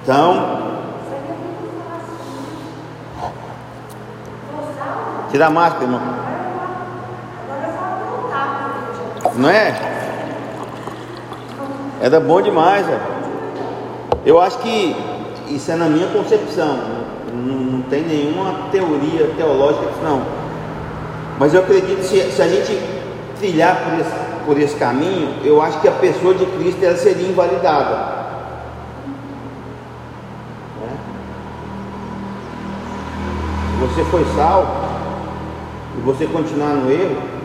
[0.03, 0.79] Então,
[5.31, 6.38] tira a máscara, irmão.
[9.37, 9.75] Não é?
[12.01, 13.01] Era bom demais, velho.
[14.25, 14.97] Eu acho que
[15.49, 16.79] isso é na minha concepção.
[17.33, 20.23] Não, não tem nenhuma teoria teológica disso, não.
[21.39, 22.79] Mas eu acredito que se, se a gente
[23.39, 27.29] trilhar por esse, por esse caminho, eu acho que a pessoa de Cristo ela seria
[27.29, 27.97] invalidada.
[30.81, 30.97] Né?
[33.81, 34.89] Você foi salvo
[35.97, 37.38] e você continuar no erro,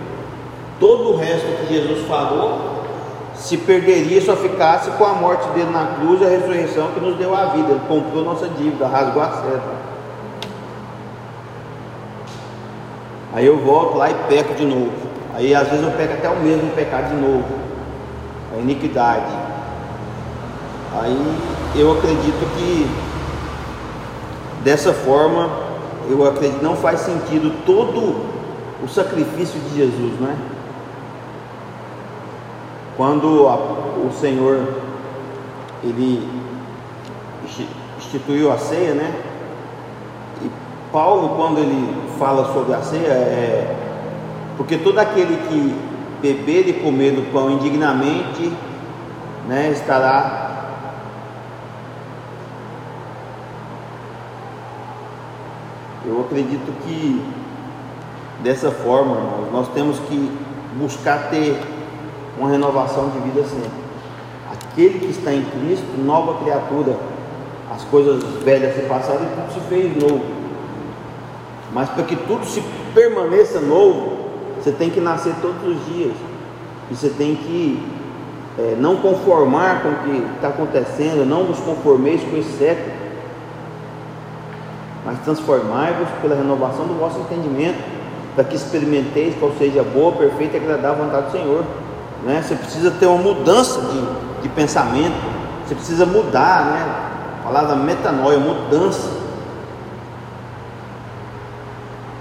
[0.84, 2.60] todo o resto que Jesus falou
[3.36, 7.16] se perderia só ficasse com a morte dele na cruz e a ressurreição que nos
[7.16, 7.70] deu a vida.
[7.72, 9.94] Ele comprou nossa dívida, rasgou a seta.
[13.34, 14.92] Aí eu volto lá e peco de novo.
[15.34, 17.46] Aí às vezes eu peco até o mesmo pecado de novo.
[18.54, 19.32] A iniquidade.
[21.02, 21.38] Aí
[21.78, 22.90] eu acredito que
[24.66, 25.50] dessa forma
[26.10, 28.26] eu acredito não faz sentido todo
[28.84, 30.53] o sacrifício de Jesus, não é?
[32.96, 34.68] Quando a, o Senhor
[35.84, 36.30] ele
[37.98, 39.14] instituiu a ceia, né?
[40.42, 40.50] E
[40.92, 43.76] Paulo, quando ele fala sobre a ceia, é
[44.58, 45.76] porque todo aquele que
[46.22, 48.52] beber e comer do pão indignamente,
[49.48, 50.44] né, estará
[56.06, 57.26] Eu acredito que
[58.42, 59.16] dessa forma,
[59.54, 60.30] nós temos que
[60.76, 61.58] buscar ter
[62.38, 63.84] uma renovação de vida sempre.
[64.52, 66.98] Aquele que está em Cristo, nova criatura,
[67.72, 70.24] as coisas velhas se passaram e tudo se fez novo.
[71.74, 74.18] Mas para que tudo se permaneça novo,
[74.58, 76.14] você tem que nascer todos os dias.
[76.92, 77.84] E você tem que
[78.58, 82.92] é, não conformar com o que está acontecendo, não vos conformeis com esse século,
[85.06, 87.80] mas transformai-vos pela renovação do vosso entendimento,
[88.36, 91.64] para que experimenteis qual seja a boa, perfeita e agradável vontade do Senhor.
[92.26, 92.42] Né?
[92.42, 95.16] Você precisa ter uma mudança de, de pensamento,
[95.68, 96.96] você precisa mudar, né?
[97.42, 99.10] A palavra metanoia, mudança.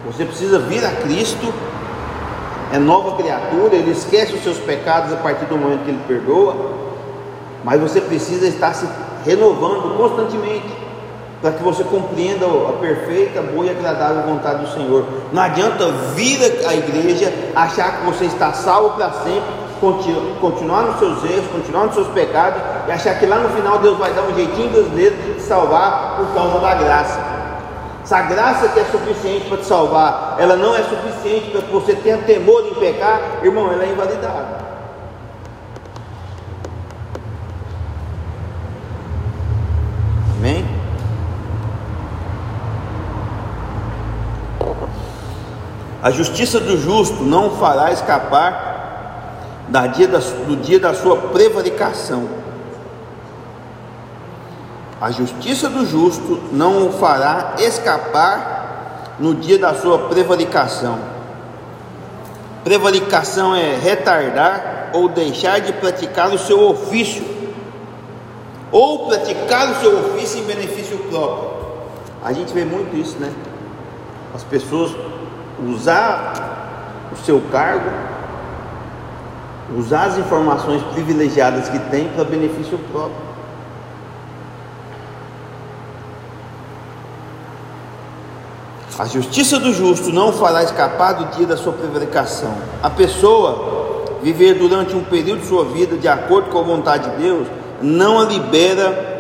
[0.07, 1.53] Você precisa vir a Cristo
[2.73, 6.57] é nova criatura, ele esquece os seus pecados a partir do momento que ele perdoa,
[7.63, 8.89] mas você precisa estar se
[9.27, 10.75] renovando constantemente
[11.43, 15.05] para que você compreenda a perfeita, boa e agradável vontade do Senhor.
[15.33, 19.62] Não adianta vir à igreja, achar que você está salvo para sempre,
[20.41, 23.99] continuar nos seus erros, continuar nos seus pecados e achar que lá no final Deus
[23.99, 27.21] vai dar um jeitinho dos dedos de salvar por causa da graça.
[28.05, 31.73] Se a graça que é suficiente para te salvar, ela não é suficiente para que
[31.73, 34.63] você tenha temor em pecar, irmão, ela é invalidada.
[40.39, 40.65] Amém?
[46.03, 48.72] A justiça do justo não fará escapar
[49.73, 52.43] da dia da, do dia da sua prevaricação
[55.03, 60.97] a justiça do justo não o fará escapar no dia da sua prevaricação.
[62.63, 67.25] Prevaricação é retardar ou deixar de praticar o seu ofício,
[68.71, 71.51] ou praticar o seu ofício em benefício próprio.
[72.23, 73.33] A gente vê muito isso, né?
[74.33, 74.93] As pessoas
[75.67, 77.91] usar o seu cargo,
[79.77, 83.33] usar as informações privilegiadas que tem para benefício próprio.
[88.99, 92.55] A justiça do justo não fará escapar do dia da sua prevaricação.
[92.83, 97.17] A pessoa viver durante um período de sua vida de acordo com a vontade de
[97.23, 97.49] Deus
[97.81, 99.11] não a libera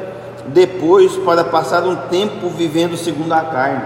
[0.46, 3.82] depois para passar um tempo vivendo segundo a carne.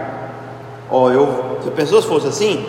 [0.91, 2.65] Ó, eu, se pessoas fosse assim,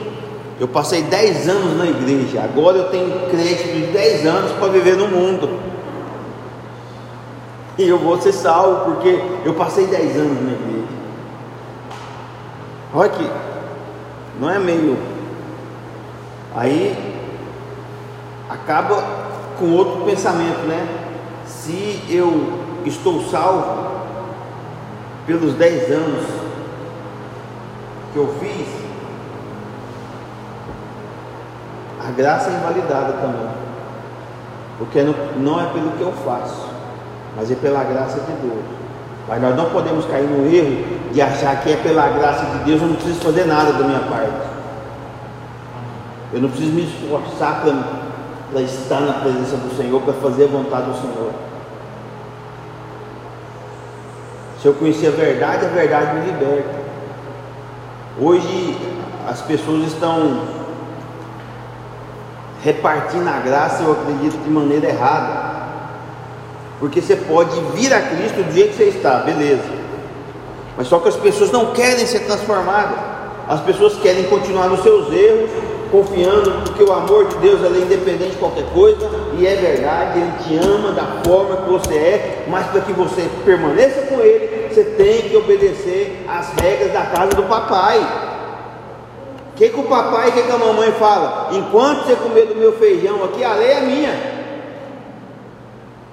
[0.59, 4.95] eu passei 10 anos na igreja, agora eu tenho crédito de 10 anos para viver
[4.95, 5.59] no mundo.
[7.77, 10.87] E eu vou ser salvo porque eu passei 10 anos na igreja.
[12.91, 13.29] Olha aqui,
[14.39, 14.97] não é meio.
[16.55, 16.97] Aí
[18.49, 19.03] acaba
[19.59, 20.87] com outro pensamento, né?
[21.45, 23.87] Se eu estou salvo
[25.27, 26.25] pelos 10 anos
[28.11, 28.86] que eu fiz,
[32.07, 33.49] a graça é invalidada também.
[34.77, 35.01] Porque
[35.37, 36.67] não é pelo que eu faço,
[37.35, 38.63] mas é pela graça de Deus.
[39.27, 42.81] Mas nós não podemos cair no erro de achar que é pela graça de Deus,
[42.81, 44.47] eu não preciso fazer nada da minha parte.
[46.31, 47.63] Eu não preciso me esforçar
[48.51, 51.31] para estar na presença do Senhor, para fazer a vontade do Senhor.
[54.61, 56.75] Se eu conhecer a verdade, a verdade me liberta.
[58.19, 58.77] Hoje
[59.27, 60.56] as pessoas estão
[62.67, 65.57] repartindo a graça, eu acredito, de maneira errada.
[66.81, 69.63] Porque você pode vir a Cristo do jeito que você está, beleza.
[70.75, 72.99] Mas só que as pessoas não querem ser transformadas.
[73.47, 75.49] As pessoas querem continuar nos seus erros,
[75.89, 80.31] confiando que o amor de Deus é independente de qualquer coisa, e é verdade, Ele
[80.43, 84.83] te ama da forma que você é, mas para que você permaneça com Ele, você
[84.83, 88.26] tem que obedecer às regras da casa do papai.
[89.57, 91.49] O que, que o papai e que, que a mamãe fala?
[91.51, 94.37] Enquanto você comer do meu feijão aqui, a lei é minha.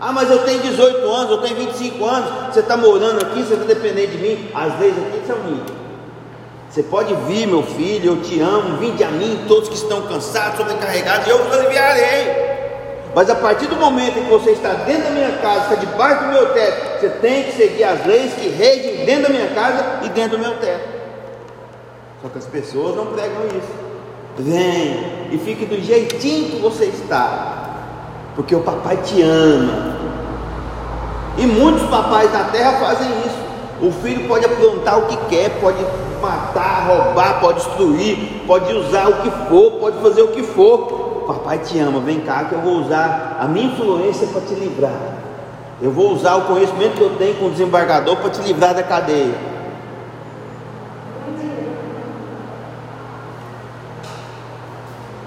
[0.01, 3.53] Ah, mas eu tenho 18 anos, eu tenho 25 anos, você está morando aqui, você
[3.53, 4.51] está dependendo de mim.
[4.55, 5.67] As leis aqui são minhas.
[6.71, 10.57] Você pode vir, meu filho, eu te amo, vinde a mim, todos que estão cansados,
[10.57, 12.55] sobrecarregados, eu vos aliviarei.
[13.15, 16.25] Mas a partir do momento em que você está dentro da minha casa, está debaixo
[16.25, 20.01] do meu teto, você tem que seguir as leis que regem dentro da minha casa
[20.03, 20.94] e dentro do meu teto.
[22.25, 23.85] Só que as pessoas não pregam isso.
[24.39, 27.75] Vem e fique do jeitinho que você está
[28.35, 29.95] porque o papai te ama.
[31.37, 33.45] E muitos papais na terra fazem isso.
[33.83, 35.85] O filho pode aprontar o que quer, pode
[36.23, 41.25] matar, roubar, pode destruir, pode usar o que for, pode fazer o que for.
[41.27, 44.99] Papai te ama, vem cá que eu vou usar a minha influência para te livrar.
[45.83, 48.83] Eu vou usar o conhecimento que eu tenho com o desembargador para te livrar da
[48.83, 49.54] cadeia.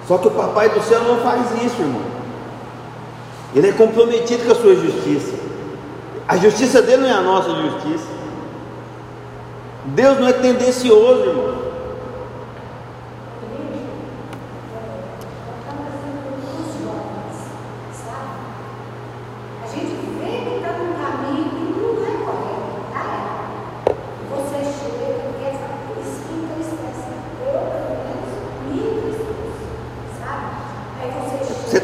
[0.07, 2.01] Só que o papai do céu não faz isso, irmão.
[3.53, 5.35] Ele é comprometido com a sua justiça.
[6.27, 8.07] A justiça dele não é a nossa justiça.
[9.85, 11.67] Deus não é tendencioso, irmão.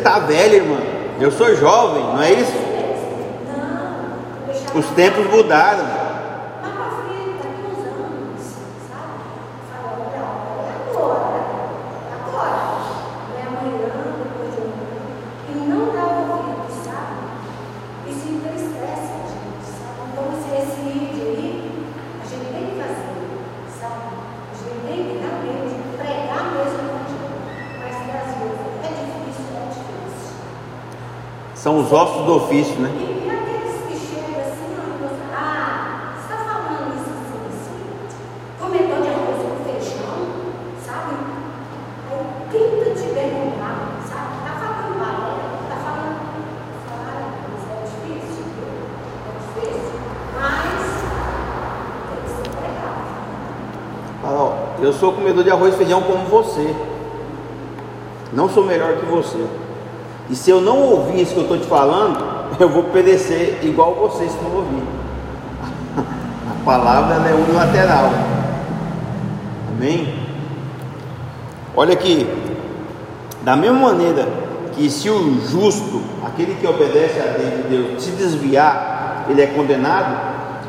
[0.03, 0.78] está velha, irmã.
[1.19, 2.74] Eu sou jovem, não é isso?
[4.76, 5.84] Os tempos mudaram.
[5.84, 8.41] Lá pra frente, daqui uns anos,
[8.89, 9.21] sabe?
[9.69, 11.38] Fala, olha, é agora,
[12.09, 12.57] é agora.
[13.30, 14.97] Não é amanhã, depois de amanhã.
[15.47, 17.13] E não dá ouvido, sabe?
[18.09, 20.01] Isso entristece a gente, sabe?
[20.11, 21.49] Então, esse, esse vídeo aí,
[22.19, 23.13] a gente tem que fazer,
[23.80, 24.09] sabe?
[24.49, 27.38] A gente tem que realmente pregar mesmo o evangelho.
[27.78, 30.34] Mas, às vezes, é difícil, é difícil.
[31.53, 31.61] São os ossos do ofício, né?
[31.61, 31.71] E aqueles que chegam assim, ó, e você, ah, você está falando isso assim, assim,
[31.71, 31.71] comedor de arroz com feijão, sabe?
[31.71, 31.71] Aí tenta te perguntar, sabe?
[31.71, 31.71] Está falando balé, está falando.
[31.71, 31.71] Fala, mas é difícil, viu?
[31.71, 31.83] É difícil, mas tem que
[52.28, 53.04] ser pregado.
[54.20, 56.76] Fala, ó, eu sou comedor de arroz e feijão como você.
[58.32, 59.46] Não sou melhor que você.
[60.30, 62.24] E se eu não ouvir isso que eu estou te falando,
[62.59, 64.84] eu vou perecer igual você se não ouvir.
[65.99, 68.09] A palavra é unilateral.
[69.69, 70.13] Amém?
[71.76, 72.28] Olha aqui.
[73.41, 74.28] Da mesma maneira
[74.76, 79.47] que se o justo, aquele que obedece a lei de Deus, se desviar, ele é
[79.47, 80.17] condenado,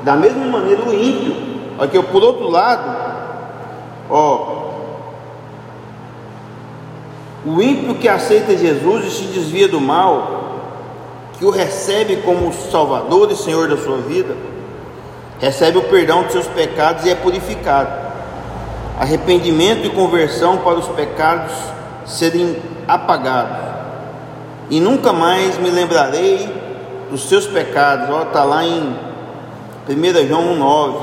[0.02, 1.34] da mesma maneira o ímpio,
[1.90, 2.96] que por outro lado,
[4.10, 4.64] ó,
[7.46, 10.60] o ímpio que aceita Jesus e se desvia do mal,
[11.38, 14.34] que o recebe como Salvador e Senhor da sua vida,
[15.38, 18.04] recebe o perdão de seus pecados e é purificado.
[18.98, 21.52] Arrependimento e conversão para os pecados
[22.06, 23.58] serem apagados.
[24.70, 26.48] E nunca mais me lembrarei
[27.10, 28.08] dos seus pecados.
[28.26, 28.96] Está lá em
[29.88, 30.94] 1 João 1,9.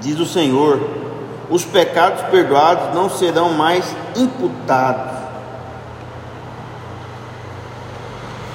[0.00, 0.80] Diz o Senhor:
[1.48, 5.12] os pecados perdoados não serão mais imputados.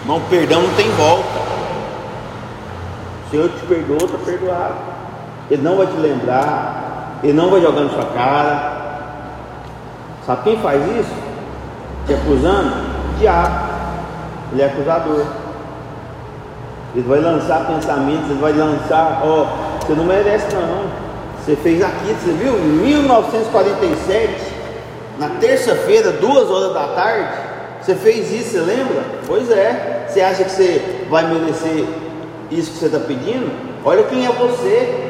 [0.02, 1.40] Irmão, perdão não tem volta.
[3.26, 4.76] O Senhor te perdoou, está perdoado.
[5.50, 8.82] Ele não vai te lembrar, Ele não vai jogar na sua cara.
[10.26, 11.14] Sabe quem faz isso?
[12.08, 12.72] Te acusando?
[13.20, 13.72] Diabo.
[14.52, 15.26] Ele é acusador.
[16.94, 19.46] Ele vai lançar pensamentos, ele vai lançar, ó,
[19.80, 21.11] você não merece não.
[21.44, 22.56] Você fez aqui, você viu?
[22.56, 24.54] Em 1947,
[25.18, 27.30] na terça-feira, duas horas da tarde,
[27.82, 29.04] você fez isso, você lembra?
[29.26, 30.06] Pois é.
[30.08, 31.86] Você acha que você vai merecer
[32.52, 33.52] isso que você está pedindo?
[33.84, 35.10] Olha quem é você.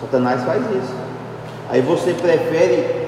[0.00, 0.94] Satanás faz isso.
[1.70, 3.06] Aí você prefere,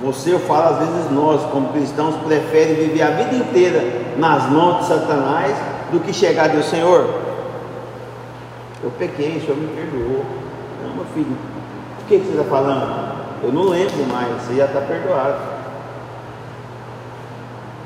[0.00, 3.82] você eu falo às vezes nós, como cristãos, prefere viver a vida inteira
[4.16, 5.56] nas mãos de Satanás
[5.90, 7.25] do que chegar a Deus, Senhor,
[8.82, 10.24] eu pequei, o Senhor me perdoou.
[10.82, 11.36] Não, meu filho,
[12.02, 13.16] o que, que você está falando?
[13.42, 15.38] Eu não lembro mais, você já está perdoado.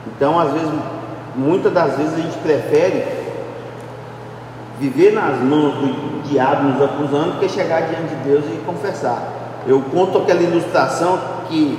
[0.07, 0.71] Então, às vezes,
[1.35, 3.05] muitas das vezes a gente prefere
[4.79, 9.23] viver nas mãos do diabo nos acusando do que chegar diante de Deus e confessar.
[9.67, 11.19] Eu conto aquela ilustração
[11.49, 11.79] que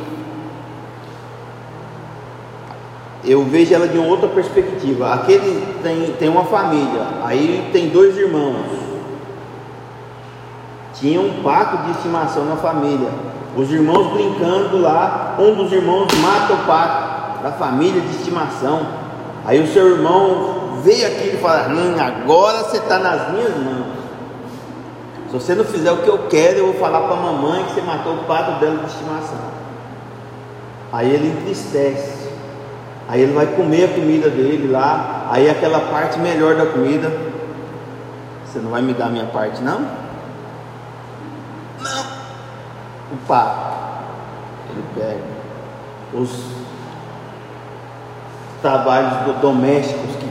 [3.23, 5.13] eu vejo ela de outra perspectiva.
[5.13, 8.80] Aquele tem, tem uma família, aí tem dois irmãos.
[11.01, 13.09] Tinha um pato de estimação na família.
[13.57, 18.85] Os irmãos brincando lá, um dos irmãos mata o pato da família de estimação.
[19.43, 24.01] Aí o seu irmão vê aquilo e fala: hum, agora você está nas minhas mãos.
[25.27, 27.73] Se você não fizer o que eu quero, eu vou falar para a mamãe que
[27.73, 29.39] você matou o pato dela de estimação.
[30.93, 32.29] Aí ele entristece.
[33.07, 35.27] Aí ele vai comer a comida dele lá.
[35.31, 37.11] Aí aquela parte melhor da comida.
[38.45, 39.63] Você não vai me dar a minha parte?
[39.63, 40.00] Não.
[43.11, 43.71] O pato.
[44.71, 45.21] Ele pega
[46.13, 46.29] os
[48.61, 50.29] trabalhos do- domésticos que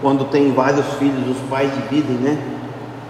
[0.00, 2.42] quando tem vários filhos, os pais dividem, né?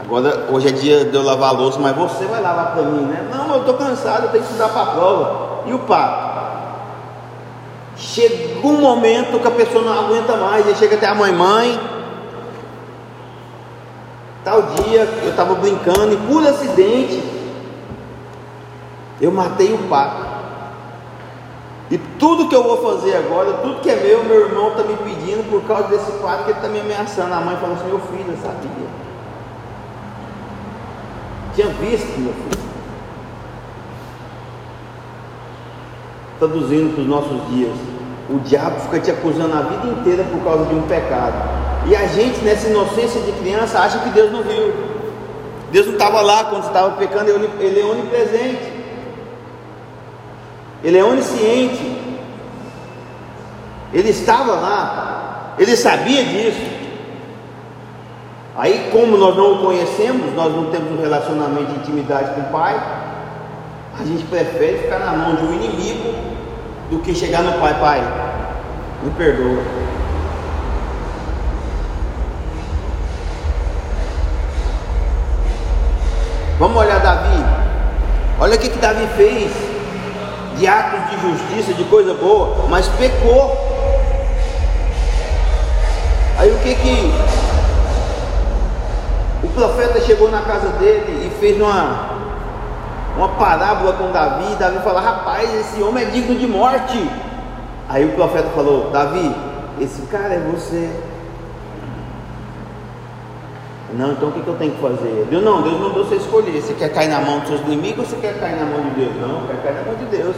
[0.04, 3.04] Agora, hoje é dia de eu lavar a louça, mas você vai lavar para mim,
[3.06, 3.28] né?
[3.32, 5.48] Não, eu estou cansado, eu tenho que estudar para a prova.
[5.66, 6.32] E o pato?
[7.96, 11.80] Chega um momento que a pessoa não aguenta mais, aí chega até a mãe, mãe.
[14.44, 17.22] Tal dia eu estava brincando e por acidente
[19.22, 20.32] eu matei o pato.
[21.88, 24.96] E tudo que eu vou fazer agora, tudo que é meu, meu irmão está me
[24.96, 27.32] pedindo por causa desse pato que ele está me ameaçando.
[27.32, 28.88] A mãe falou assim: meu filho, eu sabia.
[31.54, 32.72] Tinha visto, meu filho.
[36.38, 37.76] Traduzindo para os nossos dias,
[38.28, 41.34] o diabo fica te acusando a vida inteira por causa de um pecado.
[41.86, 44.72] E a gente, nessa inocência de criança, acha que Deus não viu.
[45.70, 48.81] Deus não estava lá quando estava pecando, ele é onipresente.
[50.82, 52.00] Ele é onisciente.
[53.92, 56.82] Ele estava lá, ele sabia disso.
[58.56, 62.52] Aí, como nós não o conhecemos, nós não temos um relacionamento de intimidade com o
[62.52, 62.74] Pai,
[63.98, 66.14] a gente prefere ficar na mão de um inimigo
[66.90, 68.00] do que chegar no Pai, Pai,
[69.02, 69.62] me perdoa.
[76.58, 77.44] Vamos olhar Davi.
[78.38, 79.71] Olha o que, que Davi fez
[80.56, 83.56] de atos de justiça, de coisa boa, mas pecou.
[86.38, 87.12] Aí o que que
[89.44, 92.10] o profeta chegou na casa dele e fez uma
[93.16, 97.10] uma parábola com Davi, Davi falou: "Rapaz, esse homem é digno de morte".
[97.88, 99.34] Aí o profeta falou: "Davi,
[99.80, 100.90] esse cara é você".
[103.94, 105.26] Não, então o que, eu tenho que fazer?
[105.28, 106.60] Deus não, Deus mandou você escolher.
[106.60, 108.90] Você quer cair na mão dos seus inimigos ou você quer cair na mão de
[108.90, 109.14] Deus?
[109.20, 110.36] Não, eu quero cair na mão de Deus.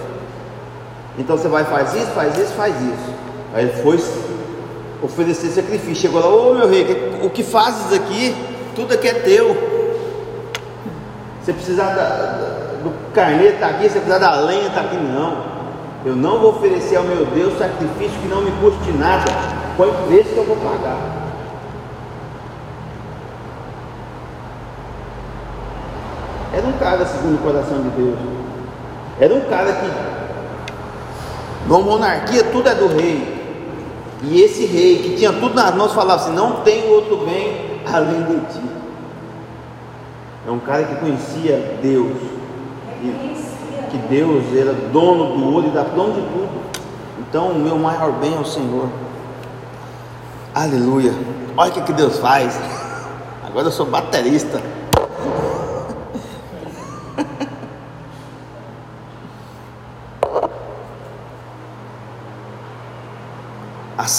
[1.19, 3.15] Então você vai, faz isso, faz isso, faz isso.
[3.55, 3.99] Aí ele foi
[5.03, 5.95] oferecer sacrifício.
[5.95, 6.85] Chegou lá, ô meu rei,
[7.23, 8.35] o que fazes aqui?
[8.75, 9.57] Tudo aqui é teu.
[11.41, 15.55] Você precisar da, do carneiro está aqui, você precisar da lenha está aqui, não.
[16.05, 19.25] Eu não vou oferecer ao meu Deus sacrifício que não me custe nada.
[19.77, 21.24] Põe preço que eu vou pagar.
[26.57, 28.17] Era um cara segundo o coração de Deus.
[29.19, 29.91] Era um cara que,
[31.67, 33.35] numa monarquia, tudo é do rei.
[34.23, 38.23] E esse rei que tinha tudo nas mãos falava assim: Não tem outro bem além
[38.23, 38.63] de ti.
[40.47, 42.17] É um cara que conhecia Deus.
[43.91, 46.65] Que Deus era dono do ouro e da dono de tudo.
[47.19, 48.89] Então, o meu maior bem é o Senhor.
[50.55, 51.13] Aleluia.
[51.57, 52.57] Olha o que, que Deus faz.
[53.45, 54.63] Agora eu sou baterista.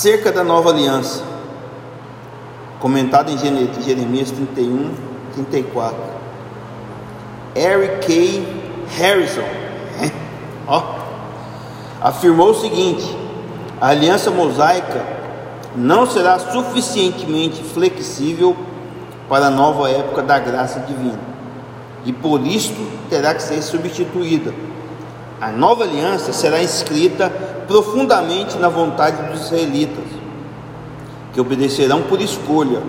[0.06, 1.24] Acerca da nova aliança,
[2.80, 4.92] comentado em Jeremias 31,
[5.34, 5.98] 34.
[7.56, 8.48] Eric K.
[9.00, 9.42] Harrison
[10.68, 10.84] ó,
[12.00, 13.18] afirmou o seguinte:
[13.82, 15.04] a aliança mosaica
[15.76, 18.56] não será suficientemente flexível
[19.28, 21.20] para a nova época da graça divina,
[22.06, 22.80] e por isto
[23.10, 24.54] terá que ser substituída.
[25.42, 30.06] A nova aliança será escrita profundamente na vontade dos israelitas,
[31.34, 32.82] que obedecerão por escolha,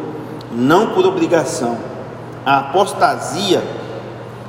[0.53, 1.77] não por obrigação.
[2.45, 3.63] A apostasia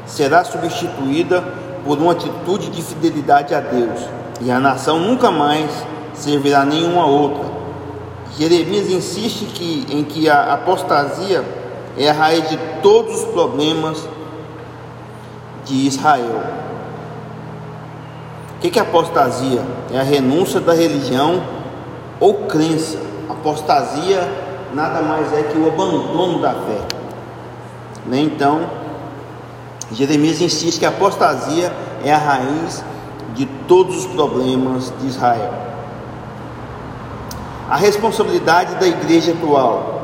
[0.05, 1.41] será substituída
[1.83, 3.99] por uma atitude de fidelidade a Deus,
[4.41, 5.71] e a nação nunca mais
[6.13, 7.57] servirá nenhuma outra.
[8.37, 11.43] Jeremias insiste que, em que a apostasia
[11.97, 14.07] é a raiz de todos os problemas
[15.65, 16.66] de Israel.
[18.57, 19.61] O que é apostasia?
[19.93, 21.43] É a renúncia da religião
[22.19, 22.97] ou crença.
[23.29, 24.27] Apostasia
[24.73, 26.81] nada mais é que o abandono da fé.
[28.07, 28.19] Né?
[28.19, 28.61] Então,
[29.91, 31.71] Jeremias insiste que a apostasia
[32.03, 32.83] é a raiz
[33.35, 35.53] de todos os problemas de Israel.
[37.69, 39.97] A responsabilidade da igreja atual.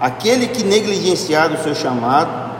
[0.00, 2.50] Aquele que negligenciar o seu chamado,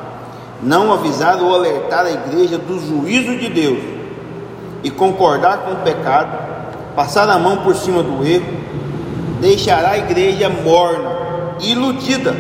[0.63, 3.92] não avisar ou alertar a igreja do juízo de Deus,
[4.83, 6.37] e concordar com o pecado,
[6.95, 8.47] passar a mão por cima do erro,
[9.41, 12.35] deixará a igreja morna, iludida.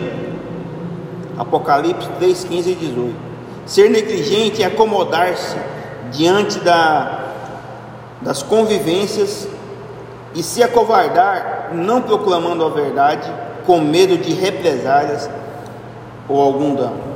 [1.39, 3.15] Apocalipse 3, 15 e 18.
[3.67, 5.57] Ser negligente é acomodar-se
[6.11, 7.21] diante da,
[8.21, 9.49] das convivências
[10.35, 13.31] e se acovardar, não proclamando a verdade,
[13.67, 15.31] com medo de represálias
[16.29, 17.12] ou algum dano.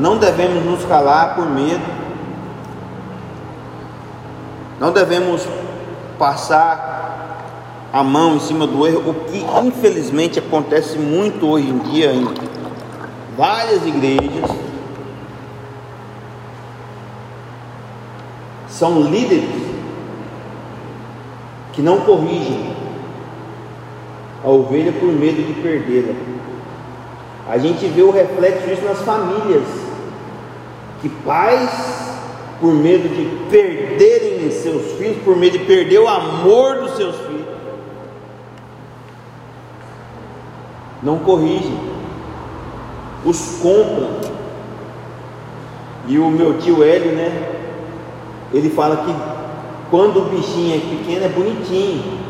[0.00, 1.84] Não devemos nos calar por medo.
[4.80, 5.46] Não devemos
[6.18, 7.44] passar
[7.92, 12.26] a mão em cima do erro, o que infelizmente acontece muito hoje em dia em
[13.36, 14.50] várias igrejas.
[18.68, 19.50] São líderes
[21.74, 22.74] que não corrigem
[24.42, 26.14] a ovelha por medo de perdê-la.
[27.50, 29.79] A gente vê o reflexo disso nas famílias
[31.00, 31.70] que pais,
[32.60, 37.46] por medo de perderem seus filhos, por medo de perder o amor dos seus filhos,
[41.02, 41.78] não corrigem,
[43.24, 44.30] os compram.
[46.06, 47.52] E o meu tio Hélio, né?
[48.52, 49.14] Ele fala que
[49.90, 52.20] quando o bichinho é pequeno é bonitinho.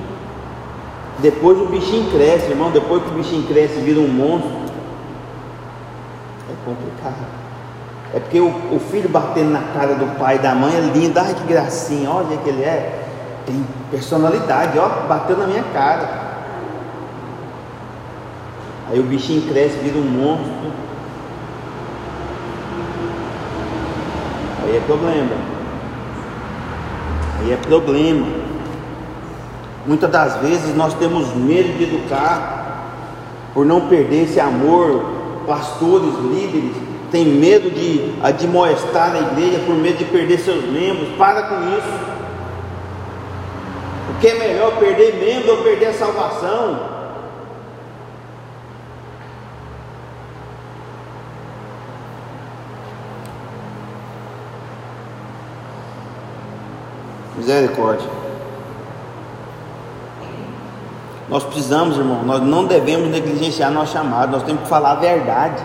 [1.18, 2.70] Depois o bichinho cresce, irmão.
[2.70, 4.50] Depois que o bichinho cresce vira um monstro,
[6.50, 7.39] é complicado.
[8.12, 11.18] É porque o, o filho batendo na cara do pai e da mãe é lindo,
[11.18, 13.04] ai que gracinha, olha que ele é.
[13.46, 16.30] Tem personalidade, ó, bateu na minha cara.
[18.90, 20.72] Aí o bichinho cresce, vira um monstro.
[24.64, 25.36] Aí é problema.
[27.38, 28.26] Aí é problema.
[29.86, 32.88] Muitas das vezes nós temos medo de educar
[33.54, 35.20] por não perder esse amor.
[35.46, 36.76] Pastores, líderes,
[37.10, 41.08] têm medo de admoestar a igreja por medo de perder seus membros.
[41.16, 42.10] Para com isso.
[44.10, 47.00] O que é melhor perder membro ou perder a salvação?
[57.36, 58.20] Misericórdia.
[61.30, 65.62] Nós precisamos, irmão, nós não devemos negligenciar nosso chamado, nós temos que falar a verdade.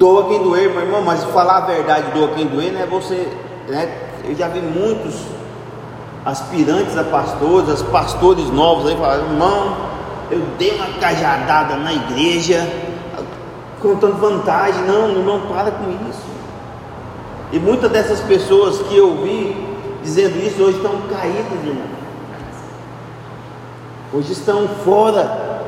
[0.00, 3.28] Doa quem doer, meu irmão, mas falar a verdade, doa quem doer, não é você,
[3.68, 3.98] né?
[4.24, 5.14] Eu já vi muitos
[6.24, 9.76] aspirantes a pastores, pastores novos aí falando, irmão,
[10.30, 12.66] eu dei uma cajadada na igreja,
[13.82, 14.82] contando vantagem.
[14.84, 16.24] Não, irmão, para com isso.
[17.52, 19.54] E muitas dessas pessoas que eu vi
[20.02, 22.00] dizendo isso hoje estão caídas, irmão.
[24.14, 25.60] Hoje estão fora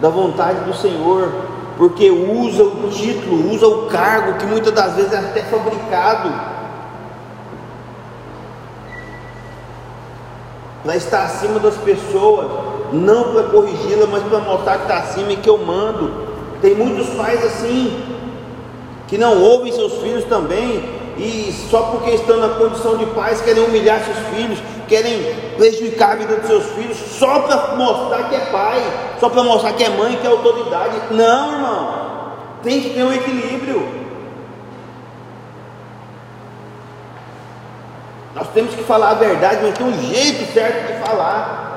[0.00, 1.30] da vontade do Senhor,
[1.80, 6.30] porque usa o título, usa o cargo que muitas das vezes é até fabricado
[10.84, 12.48] para estar acima das pessoas,
[12.92, 16.28] não para corrigi-la, mas para mostrar que está acima e que eu mando.
[16.60, 17.98] Tem muitos pais assim,
[19.08, 20.84] que não ouvem seus filhos também,
[21.16, 24.58] e só porque estão na condição de pais querem humilhar seus filhos,
[24.90, 28.82] querem prejudicar a vida dos seus filhos, só para mostrar que é pai,
[29.20, 30.96] só para mostrar que é mãe, que é autoridade.
[31.12, 32.32] Não, irmão,
[32.64, 33.88] tem que ter um equilíbrio.
[38.34, 41.68] Nós temos que falar a verdade, mas tem um jeito certo de falar.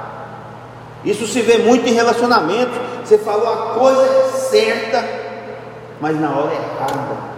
[1.05, 2.79] Isso se vê muito em relacionamento.
[3.05, 5.05] Você falou a coisa certa,
[6.01, 7.33] mas na hora errada.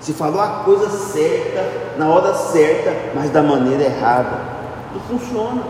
[0.00, 1.62] Se falou a coisa certa,
[1.98, 4.53] na hora certa, mas da maneira errada.
[5.00, 5.62] Funciona.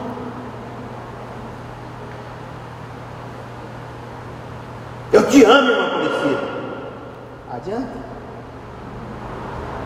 [5.13, 6.41] Eu te amo, irmão Aparecida.
[7.53, 8.05] Adianta.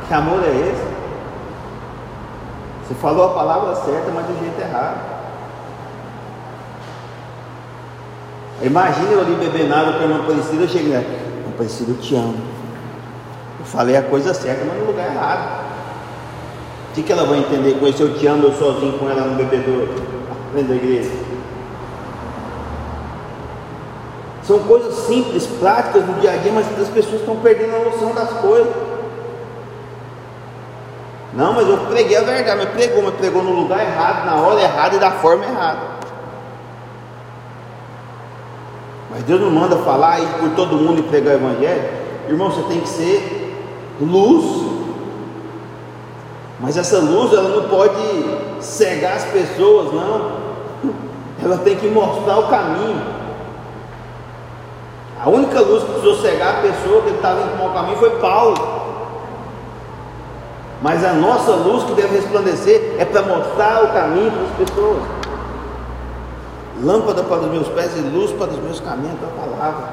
[0.06, 0.88] Que amor é esse?
[2.86, 5.18] Você falou a palavra certa, mas do jeito errado.
[8.62, 11.98] Imagina eu ali bebendo água com a irmã Aparecida, eu chego lá, irmã Aparecida, eu
[11.98, 12.38] te amo.
[13.60, 15.67] Eu falei a coisa certa, mas no lugar errado.
[16.98, 18.02] Que, que ela vai entender com isso?
[18.02, 19.86] Eu te amo, eu sozinho com ela no bebedouro,
[20.52, 21.12] dentro da igreja.
[24.42, 28.12] São coisas simples, práticas do dia a dia, mas as pessoas estão perdendo a noção
[28.12, 28.74] das coisas.
[31.34, 34.60] Não, mas eu preguei a verdade, mas pregou, mas pregou no lugar errado, na hora
[34.60, 35.80] errada e da forma errada.
[39.12, 41.90] Mas Deus não manda falar aí por todo mundo e pregar o Evangelho.
[42.28, 43.54] Irmão, você tem que ser
[44.00, 44.67] luz.
[46.60, 47.94] Mas essa luz ela não pode
[48.60, 50.32] cegar as pessoas, não.
[51.42, 53.00] Ela tem que mostrar o caminho.
[55.20, 58.10] A única luz que precisou cegar a pessoa que estava indo para o caminho foi
[58.18, 58.56] Paulo.
[60.82, 65.02] Mas a nossa luz que deve resplandecer é para mostrar o caminho para as pessoas.
[66.82, 69.88] Lâmpada para os meus pés e luz para os meus caminhos, é a palavra.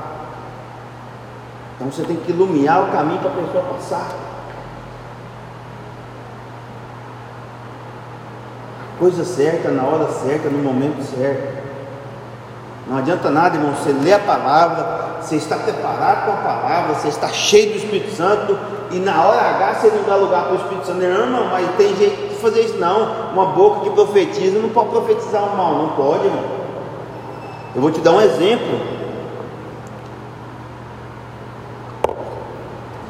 [1.76, 4.25] Então você tem que iluminar o caminho para a pessoa passar.
[8.98, 11.66] Coisa certa, na hora certa, no momento certo.
[12.88, 17.08] Não adianta nada, irmão, você lê a palavra, você está preparado com a palavra, você
[17.08, 18.58] está cheio do Espírito Santo,
[18.92, 21.00] e na hora H você não dá lugar para o Espírito Santo.
[21.00, 23.32] Não, não, mas tem jeito de fazer isso, não.
[23.34, 26.44] Uma boca que profetiza não pode profetizar o mal, não pode, irmão.
[27.76, 28.80] Eu vou te dar um exemplo.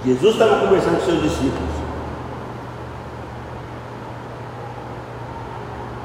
[0.05, 1.84] Jesus estava conversando com seus discípulos.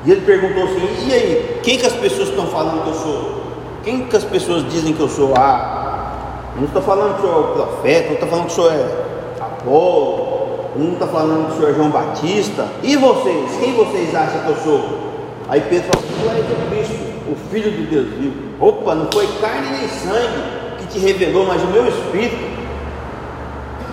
[0.04, 3.40] E ele perguntou assim: e aí, quem que as pessoas estão falando que eu sou?
[3.84, 5.34] Quem que as pessoas dizem que eu sou?
[5.36, 8.54] Ah, não está falando que o senhor é o profeta, não está falando que o
[8.54, 12.68] senhor é Apolo, não está falando que o senhor é João Batista.
[12.82, 13.50] E vocês?
[13.58, 15.00] Quem vocês acham que eu sou?
[15.48, 18.34] Aí Pedro falou: Tu és o Cristo, o Filho de Deus vivo.
[18.60, 20.42] Opa, não foi carne nem sangue
[20.78, 22.60] que te revelou, mas o meu Espírito.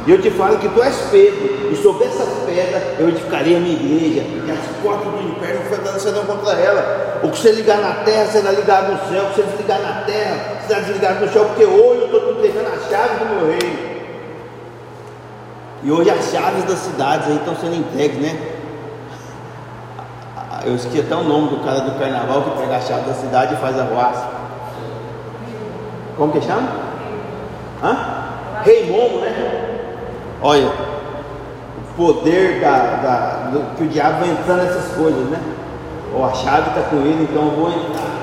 [0.07, 3.59] E eu te falo que tu és Pedro, e sobre essa pedra eu edificarei a
[3.59, 7.19] minha igreja, e as portas do inferno prevalecerão contra ela.
[7.23, 10.03] O que você ligar na terra será ligado no céu, o que você desligar na
[10.05, 13.47] terra será desligado no céu, porque hoje eu estou te entregando a chave do meu
[13.49, 13.97] reino.
[15.83, 18.53] E hoje as chaves das cidades aí estão sendo entregues, né?
[20.63, 23.55] Eu esqueci até o nome do cara do carnaval que pega a chave da cidade
[23.55, 24.25] e faz a roça.
[26.15, 26.69] Como que chama?
[27.83, 28.61] Hã?
[28.63, 29.66] Rei Momo, né?
[30.41, 35.41] Olha, o poder da, da, do, que o diabo vai entrando nessas coisas, né?
[36.13, 38.17] Ou a chave está com ele, então eu vou entrar.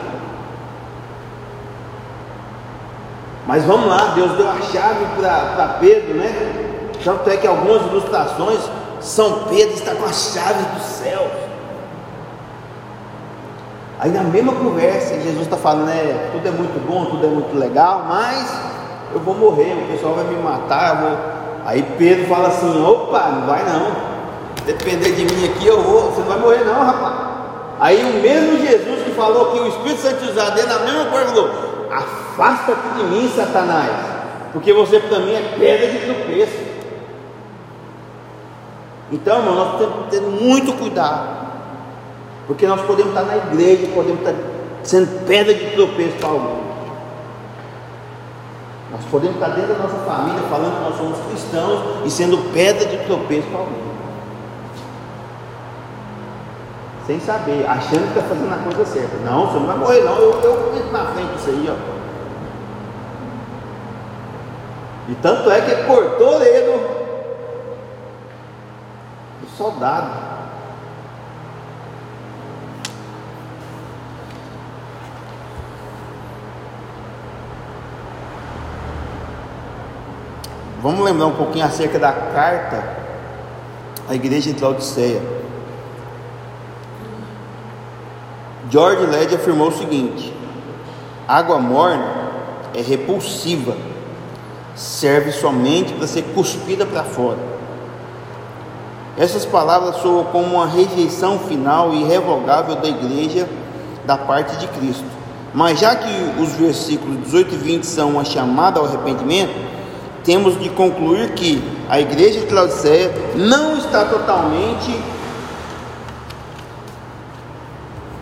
[3.46, 6.90] Mas vamos lá, Deus deu a chave para Pedro, né?
[7.02, 8.60] Tanto é que algumas ilustrações,
[9.00, 11.30] São Pedro está com as chaves dos céus.
[14.00, 16.30] Aí na mesma conversa, Jesus está falando, né?
[16.32, 18.56] Tudo é muito bom, tudo é muito legal, mas
[19.12, 21.33] eu vou morrer, o pessoal vai me matar, vou...
[21.64, 24.14] Aí Pedro fala assim, opa, não vai não.
[24.66, 27.14] Depender de mim aqui, eu vou, você não vai morrer não, rapaz.
[27.80, 31.26] Aí o mesmo Jesus que falou que o Espírito Santo usar dele, na mesma coisa
[31.26, 31.50] falou,
[31.90, 33.90] afasta-te de mim, Satanás,
[34.52, 36.74] porque você para mim é pedra de tropeço.
[39.12, 41.44] Então, irmão, nós temos que ter muito cuidado.
[42.46, 44.34] Porque nós podemos estar na igreja, podemos estar
[44.82, 46.73] sendo pedra de tropeço para alguém.
[48.94, 52.86] Nós podemos estar dentro da nossa família falando que nós somos cristãos e sendo pedra
[52.86, 53.82] de tropeço para alguém.
[57.04, 59.16] Sem saber, achando que está fazendo a coisa certa.
[59.24, 61.94] Não, você não vai morrer não, eu, eu entro na frente disso aí, ó.
[65.08, 66.80] E tanto é que cortou o dedo
[69.58, 70.43] soldado.
[80.84, 82.84] Vamos lembrar um pouquinho acerca da carta
[84.06, 85.22] à igreja de Laodiceia.
[88.68, 90.30] George Led afirmou o seguinte:
[91.26, 92.04] água morna
[92.74, 93.74] é repulsiva,
[94.76, 97.38] serve somente para ser cuspida para fora.
[99.16, 103.48] Essas palavras soam como uma rejeição final e irrevogável da igreja
[104.04, 105.06] da parte de Cristo.
[105.54, 109.73] Mas já que os versículos 18 e 20 são uma chamada ao arrependimento,
[110.24, 114.98] temos de concluir que a igreja de Laodiceia não está totalmente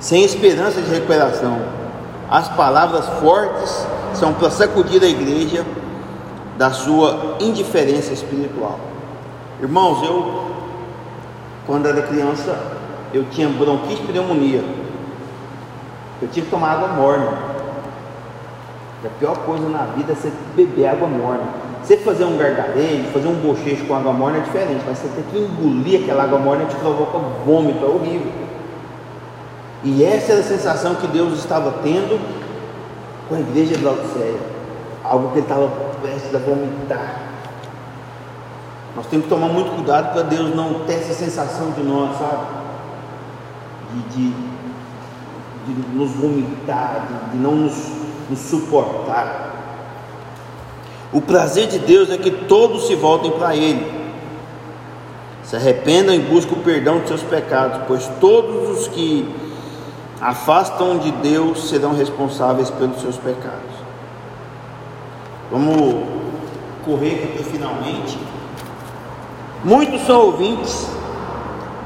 [0.01, 1.61] sem esperança de recuperação.
[2.29, 5.65] As palavras fortes são para sacudir a igreja
[6.59, 8.81] da sua indiferença espiritual.
[9.61, 10.53] Irmãos, eu
[11.67, 12.59] quando era criança,
[13.15, 14.65] eu tinha bronquite pneumonia.
[16.21, 17.33] Eu tinha que tomar água morna.
[19.05, 21.62] A pior coisa na vida é você beber água morna.
[21.83, 25.25] Você fazer um gargarejo, fazer um bochecho com água morna é diferente, mas você ter
[25.31, 28.33] que engolir aquela água morna te provoca vômito, é horrível.
[29.83, 32.21] E essa era a sensação que Deus estava tendo
[33.29, 34.39] com a igreja de Laodiceia.
[35.03, 35.69] Algo que ele estava
[36.01, 37.21] prestes a vomitar.
[38.95, 42.47] Nós temos que tomar muito cuidado para Deus não ter essa sensação de nós, sabe?
[43.91, 44.35] De, de,
[45.67, 47.75] de nos vomitar, de, de não nos,
[48.31, 49.52] nos suportar.
[51.13, 53.87] O prazer de Deus é que todos se voltem para Ele,
[55.45, 59.29] se arrependam e busquem o perdão de seus pecados, pois todos os que
[60.21, 63.83] afastam de Deus serão responsáveis pelos seus pecados.
[65.51, 66.05] Vamos
[66.85, 68.19] correr aqui finalmente.
[69.63, 70.87] Muitos são ouvintes,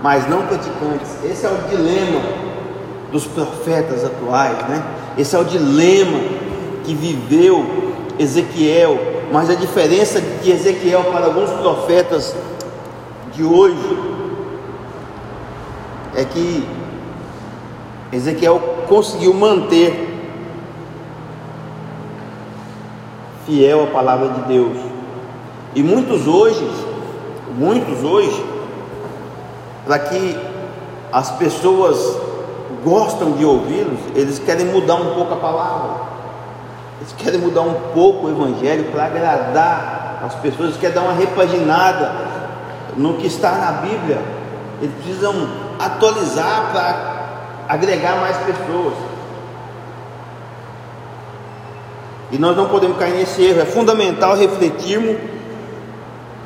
[0.03, 1.25] mas não praticantes.
[1.25, 2.21] Esse é o dilema
[3.11, 4.85] dos profetas atuais, né?
[5.19, 6.19] Esse é o dilema
[6.85, 7.67] que viveu
[8.19, 9.16] Ezequiel.
[9.33, 12.35] Mas a diferença de Ezequiel para alguns profetas
[13.33, 13.99] de hoje
[16.15, 16.67] é que
[18.13, 20.15] Ezequiel conseguiu manter
[23.45, 24.79] fiel a palavra de Deus.
[25.75, 26.65] E muitos hoje
[27.57, 28.45] muitos hoje,
[29.85, 30.37] para que
[31.13, 32.17] as pessoas
[32.85, 35.91] gostam de ouvi-los, eles querem mudar um pouco a palavra,
[37.07, 41.13] eles querem mudar um pouco o evangelho para agradar as pessoas, eles querem dar uma
[41.13, 42.13] repaginada
[42.97, 44.21] no que está na Bíblia,
[44.83, 45.49] eles precisam
[45.79, 48.95] atualizar para agregar mais pessoas.
[52.33, 55.17] E nós não podemos cair nesse erro, é fundamental refletirmos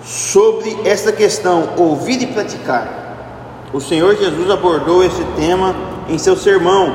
[0.04, 2.86] sobre essa questão, ouvir e praticar.
[3.72, 5.74] O Senhor Jesus abordou esse tema
[6.06, 6.94] em seu sermão,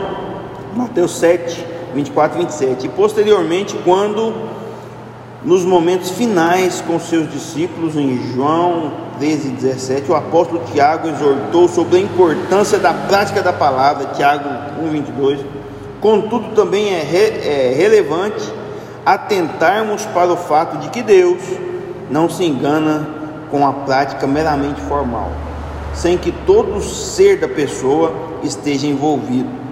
[0.75, 2.85] Mateus 7, 24 e 27.
[2.85, 4.33] E posteriormente, quando
[5.43, 11.97] nos momentos finais com seus discípulos, em João 13, 17, o apóstolo Tiago exortou sobre
[11.97, 14.49] a importância da prática da palavra, Tiago
[14.83, 15.39] 1, 22.
[16.01, 18.43] Contudo, também é, re, é relevante
[19.05, 21.41] atentarmos para o fato de que Deus
[22.09, 23.07] não se engana
[23.49, 25.31] com a prática meramente formal,
[25.93, 28.11] sem que todo ser da pessoa
[28.43, 29.64] esteja envolvido.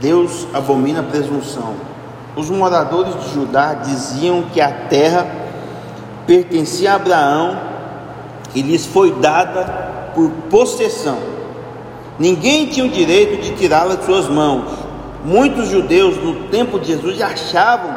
[0.00, 1.74] Deus abomina a presunção.
[2.34, 5.26] Os moradores de Judá diziam que a terra
[6.26, 7.58] pertencia a Abraão
[8.54, 11.18] e lhes foi dada por possessão.
[12.18, 14.70] Ninguém tinha o direito de tirá-la de suas mãos.
[15.24, 17.94] Muitos judeus no tempo de Jesus achavam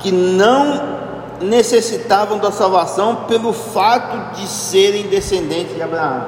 [0.00, 0.98] que não
[1.40, 6.26] necessitavam da salvação pelo fato de serem descendentes de Abraão.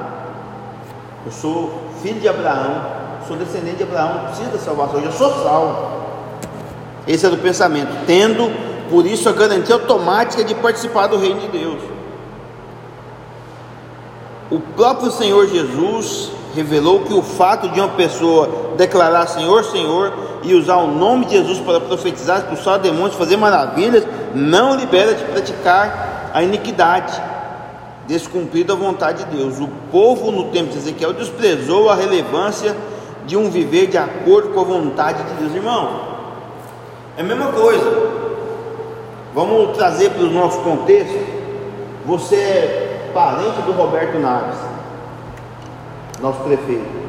[1.25, 5.11] Eu sou filho de Abraão, sou descendente de Abraão, não preciso da salvação, eu já
[5.11, 6.01] sou salvo.
[7.07, 8.51] Esse era o pensamento, tendo
[8.89, 11.79] por isso a garantia automática de participar do reino de Deus.
[14.51, 20.13] O próprio Senhor Jesus revelou que o fato de uma pessoa declarar Senhor, Senhor
[20.43, 24.03] e usar o nome de Jesus para profetizar, expulsar demônios, fazer maravilhas,
[24.35, 27.21] não libera de praticar a iniquidade,
[28.07, 29.59] descumprido a vontade de Deus.
[29.59, 32.75] O povo no tempo de Ezequiel desprezou a relevância
[33.25, 36.01] de um viver de acordo com a vontade de Deus, irmão.
[37.17, 38.11] É a mesma coisa.
[39.33, 41.17] Vamos trazer para o nosso contexto.
[42.05, 44.57] Você é parente do Roberto Naves,
[46.19, 47.01] nosso prefeito.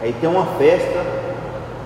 [0.00, 1.04] Aí tem uma festa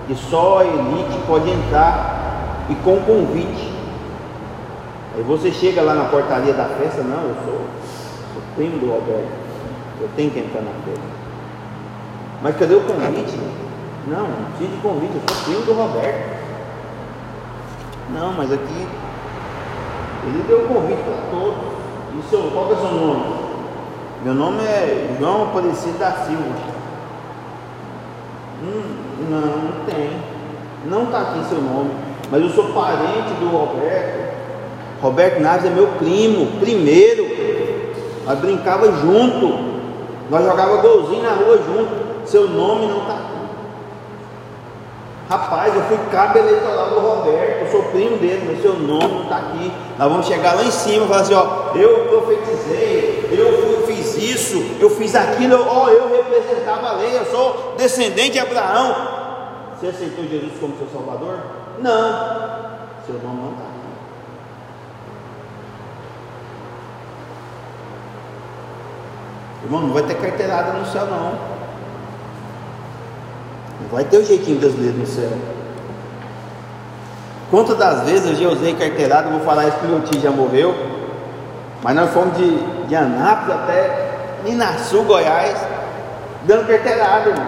[0.09, 3.71] e só a elite pode entrar e com convite.
[5.15, 7.61] Aí você chega lá na portaria da festa, não, eu sou,
[8.33, 9.31] sou primo do Roberto,
[10.01, 11.16] eu tenho que entrar na festa.
[12.41, 13.39] Mas cadê o convite?
[14.07, 16.37] Não, não precisa de convite, eu sou primo do Roberto.
[18.13, 18.87] Não, mas aqui
[20.27, 21.77] ele deu convite para todos.
[22.17, 23.23] E seu, qual é o seu nome?
[24.23, 26.77] Meu nome é João Aparecido da Silva.
[28.63, 28.83] Hum,
[29.29, 30.09] não, não tem.
[30.85, 31.91] Não está aqui seu nome.
[32.31, 34.35] Mas eu sou parente do Roberto.
[35.01, 37.25] Roberto Naves é meu primo, primeiro.
[38.25, 39.77] Nós brincava junto.
[40.29, 42.06] Nós jogava golzinho na rua junto.
[42.27, 43.37] Seu nome não está aqui.
[45.29, 49.23] Rapaz, eu fui cabo eleitoral do Roberto, eu sou primo dele, mas seu nome não
[49.23, 49.71] está aqui.
[49.97, 54.77] Nós vamos chegar lá em cima e falar assim: ó, eu profetizei, eu fiz isso,
[54.79, 58.95] eu fiz aquilo, ó, eu representava a lei, eu sou descendente de Abraão.
[59.73, 61.39] Você aceitou Jesus como seu Salvador?
[61.79, 62.09] Não,
[63.05, 63.77] seu nome não está aqui.
[69.63, 71.56] Irmão, não vai ter carteirada no céu, não.
[73.81, 75.31] Não vai ter o jeitinho brasileiro no céu.
[77.49, 80.75] Quantas das vezes eu já usei carteirada, vou falar isso que meu tio já morreu,
[81.81, 82.57] mas nós fomos de,
[82.87, 84.07] de Anápolis até
[84.43, 85.57] Minaçu, Goiás,
[86.45, 87.47] dando carteirada, irmão.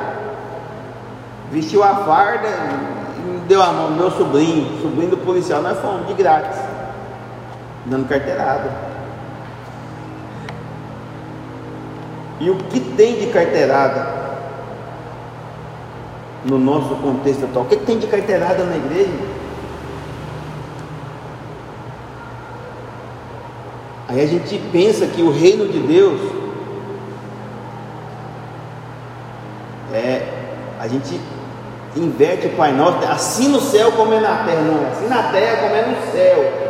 [1.52, 6.14] Vestiu a farda e deu a mão, meu sobrinho, sobrinho do policial, nós fomos de
[6.14, 6.60] grátis,
[7.86, 8.72] dando carteirada.
[12.40, 14.29] E o que tem de carteirada
[16.46, 17.66] no nosso contexto atual.
[17.66, 19.12] O que, tem de carteirada na igreja?
[24.08, 26.20] Aí a gente pensa que o reino de Deus
[29.94, 30.40] é
[30.80, 31.20] a gente
[31.96, 35.58] inverte o Pai Nosso, assim no céu como é na terra, não, assim na terra
[35.58, 36.70] como é no céu.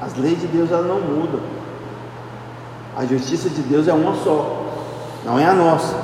[0.00, 1.57] As leis de Deus elas não mudam.
[2.98, 4.56] A justiça de Deus é uma só,
[5.24, 5.94] não é a nossa.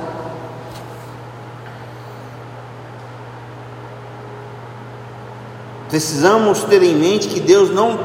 [5.89, 7.99] Precisamos ter em mente que Deus não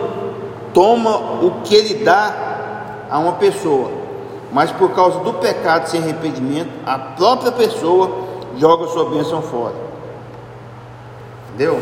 [0.73, 3.91] toma o que Ele dá a uma pessoa,
[4.51, 8.09] mas por causa do pecado sem arrependimento, a própria pessoa
[8.57, 9.75] joga sua bênção fora.
[11.49, 11.79] Entendeu?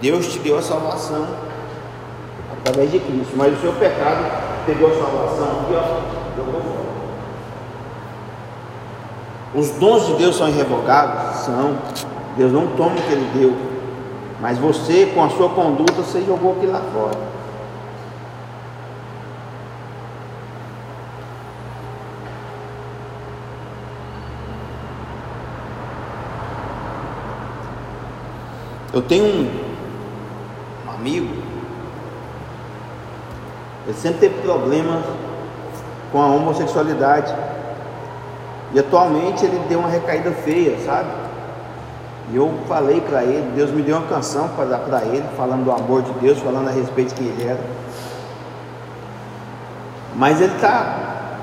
[0.00, 1.28] Deus te deu a salvação
[2.58, 6.92] através de Cristo, mas o seu pecado pegou a salvação aqui, ó, jogou fora.
[9.54, 11.36] Os dons de Deus são irrevogáveis?
[11.38, 11.76] São.
[12.36, 13.56] Deus não toma o que Ele deu.
[14.40, 17.18] Mas você, com a sua conduta, você jogou aquilo lá fora.
[28.92, 29.50] Eu tenho um,
[30.86, 31.41] um amigo
[33.86, 35.02] ele sempre teve problemas
[36.10, 37.34] com a homossexualidade.
[38.74, 41.08] E atualmente ele deu uma recaída feia, sabe?
[42.32, 45.64] E eu falei para ele, Deus me deu uma canção para dar para ele, falando
[45.64, 47.60] do amor de Deus, falando a respeito de quem ele era.
[50.14, 51.38] Mas ele está,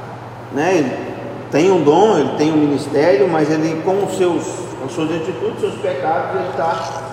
[0.53, 0.75] né?
[0.75, 1.09] Ele
[1.51, 5.11] tem um dom, ele tem um ministério, mas ele com os seus com as suas
[5.11, 7.03] atitudes, seus pecados, ele está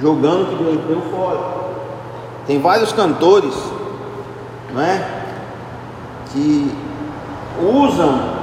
[0.00, 1.40] jogando o que Deus deu fora.
[2.46, 3.54] Tem vários cantores,
[4.72, 5.22] não é?
[6.32, 6.74] Que
[7.60, 8.40] usam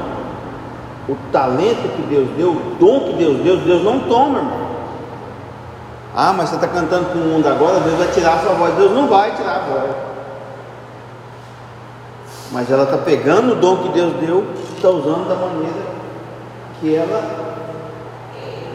[1.07, 4.67] o talento que Deus deu, o dom que Deus deu, Deus não toma, irmão.
[6.13, 8.73] Ah, mas você está cantando para o mundo agora, Deus vai tirar a sua voz.
[8.75, 9.95] Deus não vai tirar a voz.
[12.51, 15.85] Mas ela está pegando o dom que Deus deu e está usando da maneira
[16.79, 17.57] que ela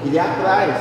[0.04, 0.76] lhe atrás.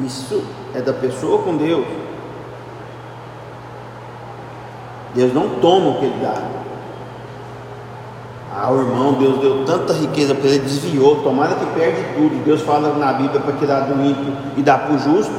[0.00, 0.42] Isso
[0.74, 1.84] é da pessoa com Deus.
[5.14, 6.34] Deus não toma o que ele dá.
[8.52, 11.22] Ah, o irmão, Deus deu tanta riqueza para ele, desviou.
[11.22, 12.44] Tomara que perde tudo.
[12.44, 15.32] Deus fala na Bíblia para tirar do ímpio e dar para o justo.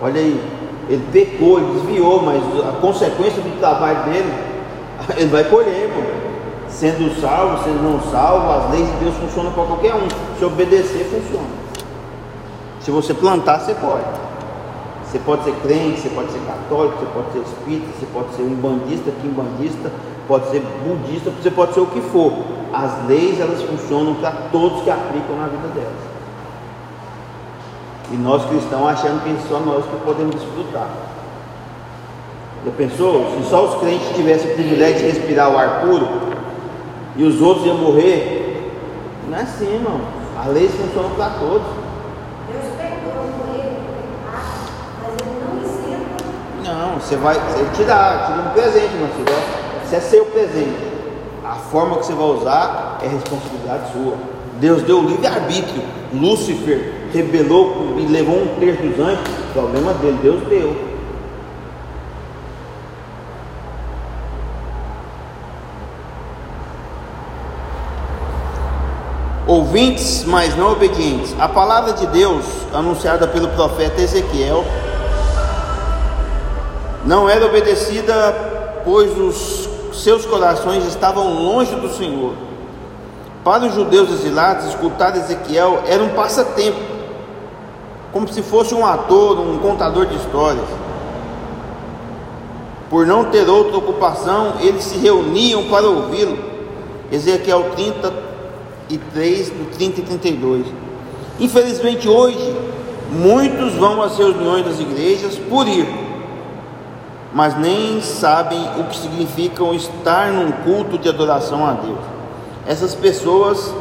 [0.00, 0.40] Olha aí,
[0.88, 4.32] ele pecou, ele desviou, mas a consequência do trabalho dele,
[5.16, 6.04] ele vai colher, irmão.
[6.68, 10.08] Sendo salvo, sendo não salvo, as leis de Deus funcionam para qualquer um.
[10.38, 11.48] Se obedecer, funciona.
[12.80, 14.29] Se você plantar, você pode.
[15.10, 18.42] Você pode ser crente, você pode ser católico, você pode ser espírita, você pode ser
[18.42, 19.90] um bandista, quimbandista,
[20.28, 22.32] pode ser budista, você pode ser o que for.
[22.72, 26.10] As leis elas funcionam para todos que aplicam na vida delas.
[28.12, 30.88] E nós cristãos achando que só nós que podemos desfrutar.
[32.64, 33.26] Já pensou?
[33.36, 36.06] Se só os crentes tivessem o privilégio de respirar o ar puro
[37.16, 38.72] e os outros iam morrer,
[39.28, 40.00] não é assim, irmão.
[40.38, 41.66] As leis funcionam para todos.
[42.50, 43.76] Deus perdoa por ele,
[45.02, 46.24] mas ele não isenta.
[46.70, 49.36] Não, você vai você tirar, tira um presente, meu filho.
[49.84, 50.78] Isso é seu presente.
[51.44, 54.14] A forma que você vai usar é responsabilidade sua.
[54.60, 55.82] Deus deu livre-arbítrio.
[56.14, 59.24] Lúcifer rebelou e levou um terço dos anjos.
[59.52, 60.90] Problema dele, Deus deu.
[69.44, 71.34] Ouvintes, mas não obedientes.
[71.36, 74.64] A palavra de Deus, anunciada pelo profeta Ezequiel,
[77.04, 78.12] não era obedecida,
[78.84, 79.68] pois os
[80.02, 82.34] seus corações estavam longe do Senhor.
[83.42, 86.78] Para os judeus exilados, escutar Ezequiel era um passatempo,
[88.12, 90.66] como se fosse um ator, um contador de histórias.
[92.90, 96.38] Por não ter outra ocupação, eles se reuniam para ouvi-lo.
[97.10, 100.66] Ezequiel 33, do 30 e 32.
[101.38, 102.54] Infelizmente, hoje,
[103.10, 106.09] muitos vão às reuniões das igrejas por ir
[107.32, 111.98] mas nem sabem o que significa estar num culto de adoração a Deus.
[112.66, 113.72] Essas pessoas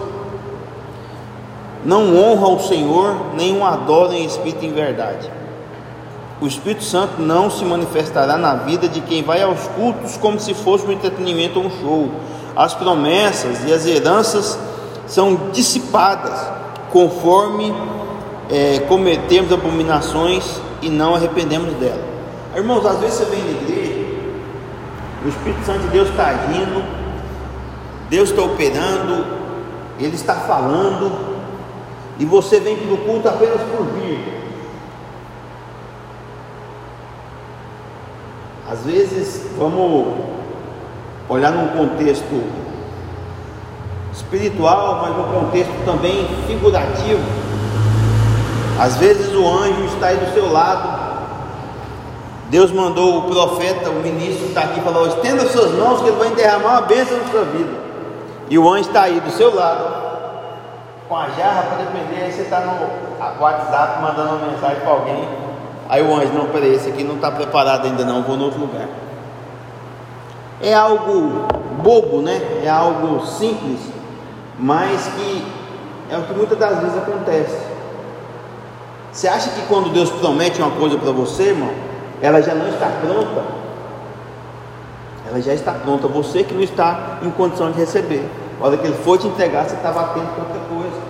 [1.84, 5.30] não honram o Senhor, nem o adoram em espírito em verdade.
[6.42, 10.54] O Espírito Santo não se manifestará na vida de quem vai aos cultos como se
[10.54, 12.10] fosse um entretenimento ou um show.
[12.56, 14.58] As promessas e as heranças
[15.06, 16.40] são dissipadas
[16.92, 17.74] conforme
[18.50, 20.46] é, cometemos abominações
[20.82, 22.19] e não arrependemos dela.
[22.56, 24.06] Irmãos, às vezes você vem na igreja,
[25.24, 26.84] o Espírito Santo de Deus está agindo,
[28.10, 29.26] Deus está operando,
[30.00, 31.12] Ele está falando,
[32.18, 34.40] e você vem para o culto apenas por vir.
[38.72, 40.16] Às vezes, vamos
[41.28, 42.44] olhar num contexto
[44.14, 47.22] espiritual, mas num contexto também figurativo.
[48.80, 51.09] Às vezes o anjo está aí do seu lado,
[52.50, 56.32] Deus mandou o profeta, o ministro, está aqui falou: estenda suas mãos que ele vai
[56.32, 57.72] derramar uma bênção na sua vida.
[58.50, 59.86] E o anjo está aí do seu lado,
[61.08, 62.24] com a jarra para depender.
[62.24, 65.30] Aí você está no WhatsApp mandando uma mensagem para alguém.
[65.88, 68.60] Aí o anjo, não, peraí, esse aqui não está preparado ainda, não, vou no outro
[68.60, 68.88] lugar.
[70.62, 71.46] É algo
[71.84, 72.42] bobo, né?
[72.64, 73.80] É algo simples,
[74.58, 75.46] mas que
[76.10, 77.58] é o que muitas das vezes acontece.
[79.12, 81.70] Você acha que quando Deus promete uma coisa para você, irmão,
[82.22, 83.44] ela já não está pronta.
[85.28, 86.08] Ela já está pronta.
[86.08, 88.28] Você que não está em condição de receber.
[88.60, 91.10] A hora que ele for te entregar, você estava atento para outra coisa.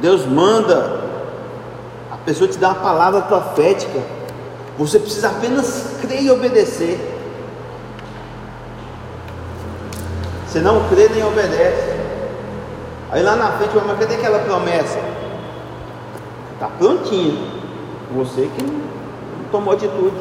[0.00, 1.00] Deus manda
[2.10, 4.00] a pessoa te dar uma palavra profética.
[4.76, 7.13] Você precisa apenas crer e obedecer.
[10.54, 11.96] Você não crê nem obedece.
[13.10, 15.00] Aí lá na frente, mas cadê aquela promessa?
[16.52, 17.44] Está prontinho.
[18.14, 20.14] Você que não tomou atitude.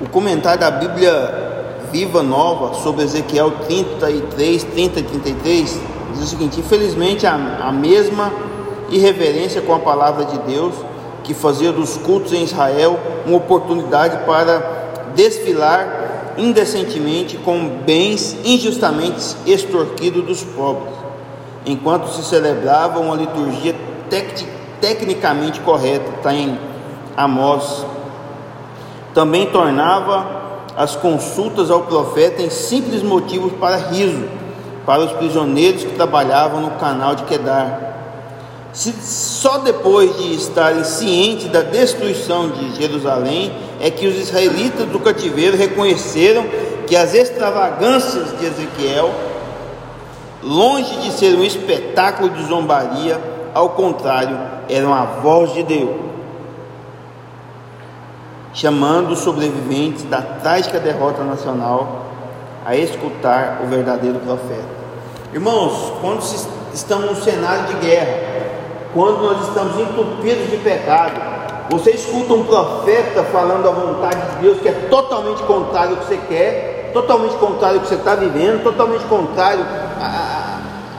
[0.00, 6.60] O comentário da Bíblia Viva Nova sobre Ezequiel 33, 30 e 33 diz o seguinte:
[6.60, 8.32] Infelizmente, a, a mesma
[8.90, 10.74] irreverência com a palavra de Deus
[11.24, 20.24] que fazia dos cultos em Israel uma oportunidade para desfilar indecentemente com bens injustamente extorquidos
[20.24, 20.94] dos pobres,
[21.64, 23.74] enquanto se celebrava uma liturgia
[24.10, 24.46] tec
[24.80, 26.58] tecnicamente correta, está em
[27.16, 27.86] Amós.
[29.14, 30.26] Também tornava
[30.76, 34.28] as consultas ao profeta em simples motivos para riso,
[34.86, 37.96] para os prisioneiros que trabalhavam no canal de Quedar
[38.76, 45.00] se só depois de estarem cientes da destruição de Jerusalém é que os israelitas do
[45.00, 46.44] cativeiro reconheceram
[46.86, 49.10] que as extravagâncias de Ezequiel,
[50.42, 53.18] longe de ser um espetáculo de zombaria,
[53.54, 55.96] ao contrário, eram a voz de Deus,
[58.52, 62.04] chamando os sobreviventes da trágica derrota nacional
[62.62, 64.75] a escutar o verdadeiro profeta.
[65.36, 66.22] Irmãos, quando
[66.72, 68.20] estamos num cenário de guerra,
[68.94, 71.20] quando nós estamos entupidos de pecado,
[71.68, 76.06] você escuta um profeta falando a vontade de Deus que é totalmente contrário ao que
[76.06, 79.62] você quer, totalmente contrário ao que você está vivendo, totalmente contrário
[80.00, 80.06] a,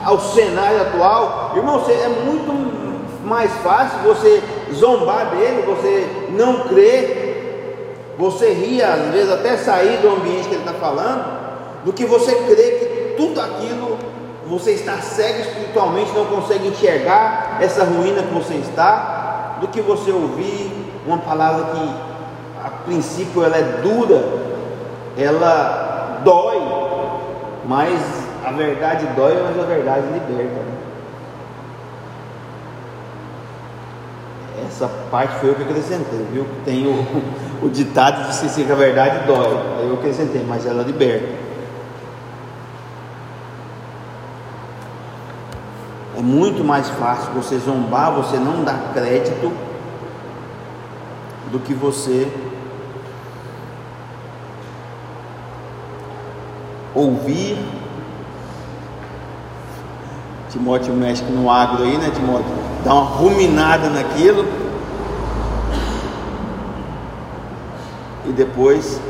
[0.04, 4.40] a, ao cenário atual, irmão, é muito mais fácil você
[4.72, 10.62] zombar dele, você não crer, você rir, às vezes até sair do ambiente que ele
[10.62, 11.24] está falando,
[11.84, 13.87] do que você crer que tudo aquilo
[14.48, 20.10] você está cego espiritualmente, não consegue enxergar essa ruína que você está, do que você
[20.10, 21.90] ouvir uma palavra que
[22.64, 24.24] a princípio ela é dura,
[25.16, 26.60] ela dói,
[27.66, 28.00] mas
[28.44, 30.54] a verdade dói, mas a verdade liberta.
[30.54, 30.78] Né?
[34.66, 36.46] Essa parte foi eu que acrescentei, viu?
[36.64, 37.06] Tem o,
[37.66, 41.47] o ditado de se que a verdade dói, aí eu acrescentei, mas ela liberta.
[46.28, 49.50] Muito mais fácil você zombar, você não dar crédito,
[51.50, 52.30] do que você
[56.94, 57.58] ouvir.
[60.50, 62.50] Timóteo mexe no agro aí, né, Timóteo?
[62.84, 64.46] Dá uma ruminada naquilo.
[68.26, 69.00] E depois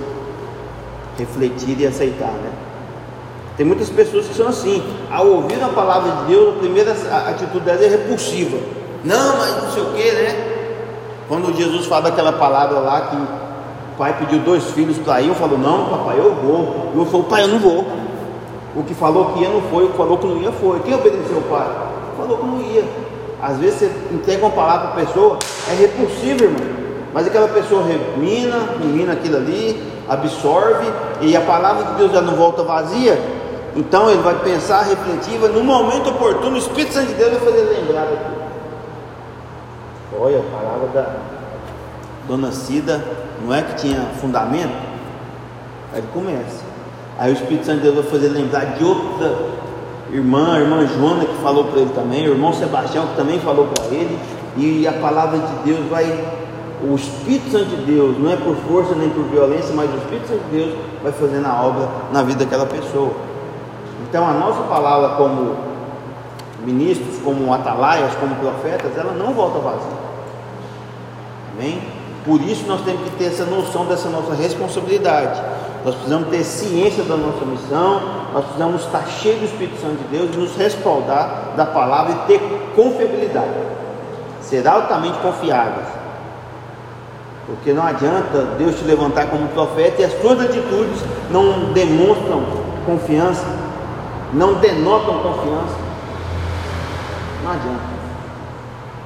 [1.17, 2.58] refletir e aceitar, né?
[3.59, 4.81] Tem muitas pessoas que são assim,
[5.11, 6.93] ao ouvir a palavra de Deus, a primeira
[7.27, 8.57] atitude dela é repulsiva.
[9.05, 10.59] Não, mas não sei o que, né?
[11.27, 15.35] Quando Jesus fala aquela palavra lá que o pai pediu dois filhos para ir, eu
[15.35, 16.93] falo, não, papai, eu vou.
[16.95, 17.85] Eu falo, pai, eu não vou.
[18.77, 20.79] O que falou que ia não foi, o que falou que não ia foi.
[20.79, 21.67] Quem obedeceu o pai?
[22.17, 22.85] Falou que não ia.
[23.43, 25.37] Às vezes você entrega uma palavra para a pessoa,
[25.69, 26.79] é repulsivo, irmão.
[27.13, 30.87] Mas aquela pessoa remina, remina aquilo ali, absorve,
[31.21, 33.19] e a palavra de Deus já não volta vazia,
[33.79, 37.63] então ele vai pensar, refletir, no momento oportuno, o Espírito Santo de Deus vai fazer
[37.63, 38.39] lembrar aqui.
[40.19, 41.17] Olha, a palavra da
[42.27, 43.01] Dona Cida
[43.41, 44.75] não é que tinha fundamento?
[45.93, 46.65] Aí ele começa.
[47.17, 49.37] Aí o Espírito Santo de Deus vai fazer lembrar de outra
[50.13, 53.69] irmã, a irmã Joana que falou para ele também, o irmão Sebastião que também falou
[53.69, 54.19] para ele,
[54.57, 56.05] e a palavra de Deus vai,
[56.83, 60.27] o Espírito Santo de Deus, não é por força nem por violência, mas o Espírito
[60.27, 63.28] Santo de Deus vai fazendo a obra na vida daquela pessoa.
[64.09, 65.55] Então a nossa palavra como
[66.65, 69.99] ministros, como atalaias, como profetas, ela não volta vazia.
[71.55, 71.83] Amém?
[72.25, 75.41] Por isso nós temos que ter essa noção dessa nossa responsabilidade.
[75.85, 78.01] Nós precisamos ter ciência da nossa missão,
[78.33, 82.27] nós precisamos estar cheios do Espírito Santo de Deus e nos respaldar da palavra e
[82.27, 83.49] ter confiabilidade.
[84.43, 85.87] Ser altamente confiáveis.
[87.47, 92.43] Porque não adianta Deus te levantar como profeta e as suas atitudes não demonstram
[92.85, 93.68] confiança
[94.33, 95.77] não denotam confiança,
[97.45, 97.99] não adianta.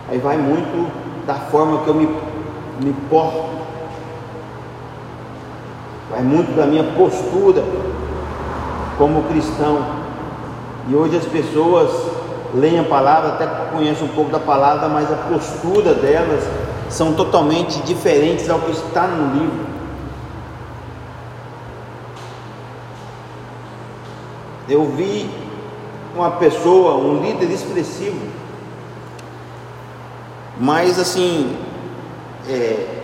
[0.09, 0.91] Aí vai muito
[1.27, 2.07] da forma que eu me,
[2.81, 3.51] me porto,
[6.11, 7.63] vai muito da minha postura
[8.99, 10.03] como cristão.
[10.89, 11.91] E hoje as pessoas
[12.55, 16.45] leem a palavra, até conhecem um pouco da palavra, mas a postura delas
[16.91, 19.72] são totalmente diferentes ao que está no livro.
[24.69, 25.29] Eu vi
[26.15, 28.21] uma pessoa, um líder expressivo,
[30.59, 31.57] mas assim,
[32.49, 33.01] é,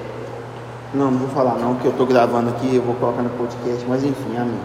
[0.95, 3.85] não, não vou falar não, que eu estou gravando aqui, eu vou colocar no podcast,
[3.89, 4.61] mas enfim, amém.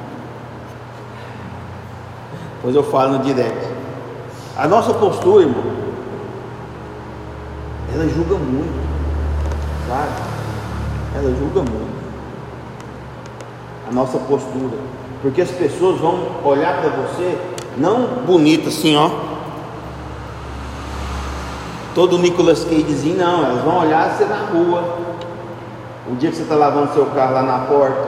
[2.55, 3.67] Depois eu falo no direct.
[4.55, 5.63] A nossa postura, irmão,
[7.93, 8.87] ela julga muito,
[9.87, 10.11] sabe?
[11.15, 12.03] Ela julga muito.
[13.87, 14.77] a nossa postura,
[15.23, 17.39] porque as pessoas vão olhar para você
[17.77, 19.09] não bonito assim, ó.
[21.95, 24.97] Todo Nicolas Cagezinho, não, elas vão olhar você na rua.
[26.11, 28.05] O dia que você está lavando seu carro lá na porta,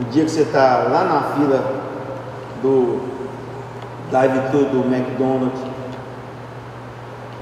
[0.00, 1.64] o dia que você está lá na fila
[2.60, 3.00] do
[4.10, 5.60] drive-thru do McDonald's,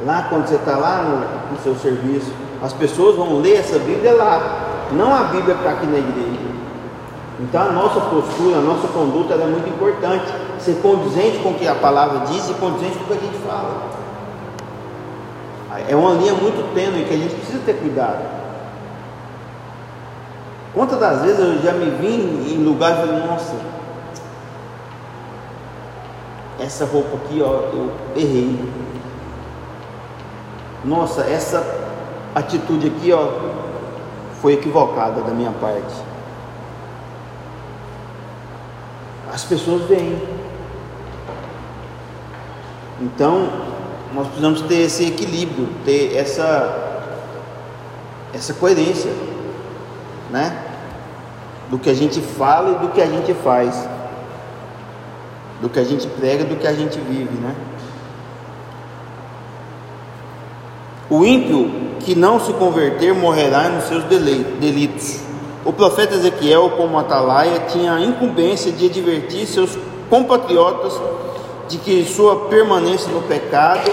[0.04, 2.30] lá quando você está lá no, no seu serviço,
[2.62, 6.51] as pessoas vão ler essa Bíblia lá, não a Bíblia para aqui na igreja.
[7.42, 10.26] Então a nossa postura, a nossa conduta é muito importante,
[10.60, 13.38] ser condizente com o que a palavra diz e condizente com o que a gente
[13.44, 13.90] fala.
[15.88, 18.22] É uma linha muito tênue que a gente precisa ter cuidado.
[20.72, 23.56] Quantas das vezes eu já me vi em lugares e falei, nossa,
[26.60, 28.60] essa roupa aqui, ó, eu errei.
[30.84, 31.64] Nossa, essa
[32.34, 33.28] atitude aqui, ó,
[34.40, 36.11] foi equivocada da minha parte.
[39.32, 40.20] As pessoas veem.
[43.00, 43.48] Então,
[44.14, 46.90] nós precisamos ter esse equilíbrio, ter essa
[48.34, 49.12] essa coerência,
[50.30, 50.64] né?
[51.70, 53.88] Do que a gente fala e do que a gente faz.
[55.60, 57.54] Do que a gente prega e do que a gente vive, né?
[61.08, 65.31] O ímpio que não se converter morrerá nos seus delitos.
[65.64, 69.78] O profeta Ezequiel, como atalaia, tinha a incumbência de advertir seus
[70.10, 71.00] compatriotas
[71.68, 73.90] de que sua permanência no pecado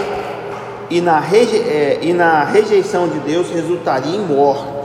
[0.90, 4.80] e na, é, rejeição de Deus resultaria em morte.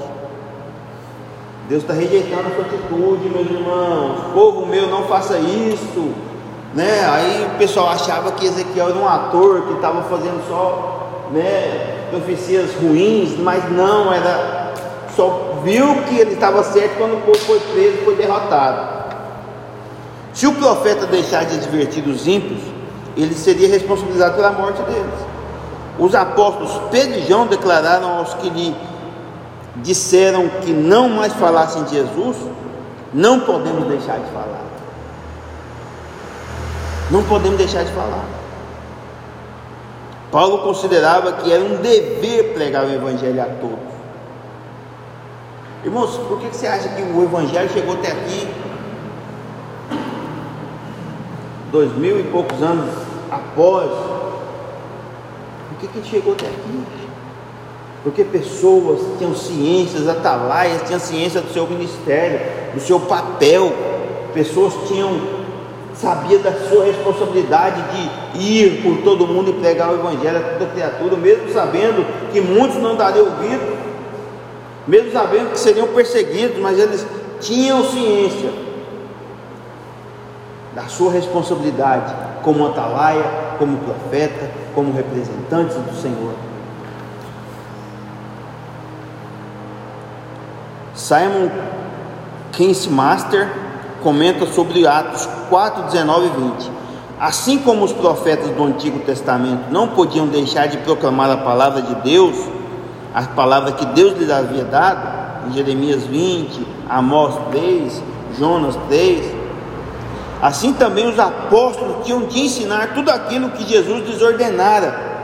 [1.67, 4.31] Deus está rejeitando a sua atitude, meus irmãos.
[4.33, 6.11] Povo meu, não faça isso.
[6.75, 7.03] Né?
[7.09, 12.75] Aí o pessoal achava que Ezequiel era um ator que estava fazendo só né, profecias
[12.75, 14.73] ruins, mas não, era
[15.15, 18.95] só viu que ele estava certo quando o povo foi preso, foi derrotado.
[20.33, 22.61] Se o profeta deixar de advertir os ímpios,
[23.17, 25.19] ele seria responsabilizado pela morte deles.
[25.97, 28.75] Os apóstolos Pedro e João declararam aos que lhe
[29.77, 32.37] disseram que não mais falassem de Jesus:
[33.13, 34.61] não podemos deixar de falar.
[37.09, 38.25] Não podemos deixar de falar.
[40.31, 43.94] Paulo considerava que era um dever pregar o Evangelho a todos.
[45.85, 48.47] Irmãos, por que você acha que o Evangelho chegou até aqui?
[51.71, 52.89] Dois mil e poucos anos
[53.29, 53.91] após.
[55.69, 56.83] Por que, que chegou até aqui?
[58.01, 62.39] Porque pessoas tinham ciências, atalaias, tinham ciência do seu ministério,
[62.73, 63.71] do seu papel.
[64.33, 65.21] Pessoas tinham,
[65.93, 67.83] sabia da sua responsabilidade
[68.33, 72.41] de ir por todo mundo e pregar o Evangelho a toda criatura, mesmo sabendo que
[72.41, 73.84] muitos não dariam ouvido,
[74.87, 77.05] mesmo sabendo que seriam perseguidos, mas eles
[77.39, 78.51] tinham ciência
[80.73, 82.13] da sua responsabilidade
[82.43, 83.23] como atalaia,
[83.57, 86.33] como profeta, como representantes do Senhor.
[90.93, 91.49] Simon
[92.91, 93.49] Master
[94.01, 96.71] comenta sobre Atos 4, 19 e 20.
[97.19, 101.95] Assim como os profetas do Antigo Testamento não podiam deixar de proclamar a palavra de
[101.95, 102.35] Deus,
[103.15, 108.03] a palavra que Deus lhes havia dado, em Jeremias 20, Amós 3,
[108.37, 109.45] Jonas 3,
[110.41, 115.15] Assim também os apóstolos tinham de ensinar tudo aquilo que Jesus lhes ordenara.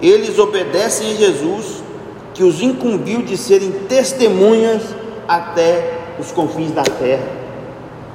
[0.00, 1.82] Eles obedecem a Jesus,
[2.34, 4.82] que os incumbiu de serem testemunhas
[5.26, 7.26] até os confins da terra.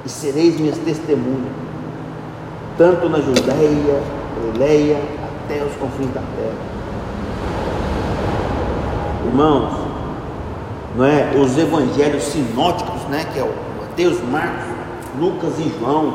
[0.04, 1.52] E sereis minhas testemunhas,
[2.78, 4.02] tanto na Judéia,
[4.36, 5.00] Galileia,
[5.44, 6.73] até os confins da terra.
[9.26, 9.72] Irmãos,
[10.96, 11.32] não é?
[11.36, 13.26] Os evangelhos sinóticos, né?
[13.32, 14.66] Que é o Mateus, Marcos,
[15.18, 16.14] Lucas e João,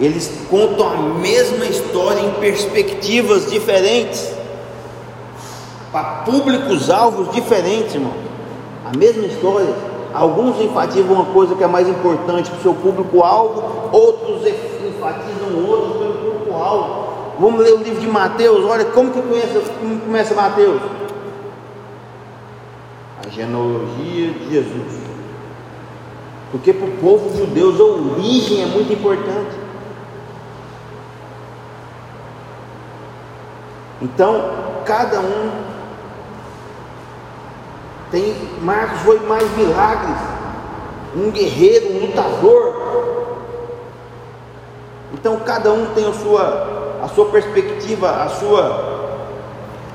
[0.00, 4.32] eles contam a mesma história em perspectivas diferentes,
[5.92, 8.12] para públicos-alvos diferentes, irmão.
[8.84, 9.90] A mesma história.
[10.12, 13.62] Alguns enfatizam uma coisa que é mais importante para o seu público-alvo,
[13.92, 17.10] outros enfatizam outros pelo público-alvo.
[17.38, 20.80] Vamos ler o livro de Mateus, olha como que começa, como começa Mateus.
[23.30, 25.00] Genealogia de Jesus.
[26.50, 29.56] Porque para o povo judeu a origem é muito importante.
[34.02, 34.50] Então,
[34.84, 35.50] cada um
[38.10, 38.34] tem.
[38.62, 40.16] Marcos foi mais milagres,
[41.14, 42.80] um guerreiro, um lutador.
[45.12, 49.18] Então, cada um tem a sua, a sua perspectiva, a sua,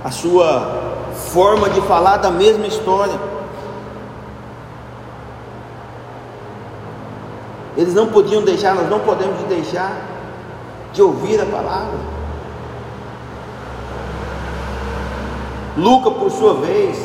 [0.03, 0.84] a sua
[1.31, 3.19] forma de falar da mesma história.
[7.77, 10.02] Eles não podiam deixar, nós não podemos deixar
[10.93, 11.99] de ouvir a palavra.
[15.77, 16.97] Lucas, por sua vez,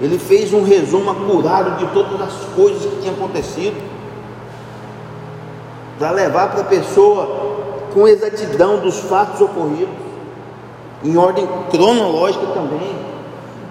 [0.00, 3.80] ele fez um resumo acurado de todas as coisas que tinham acontecido,
[5.98, 7.52] para levar para a pessoa
[7.94, 9.94] com exatidão dos fatos ocorridos,
[11.04, 13.11] em ordem cronológica também.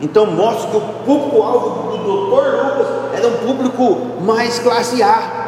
[0.02, 5.42] Então mostra que o público-alvo do doutor Lucas era um público mais classe A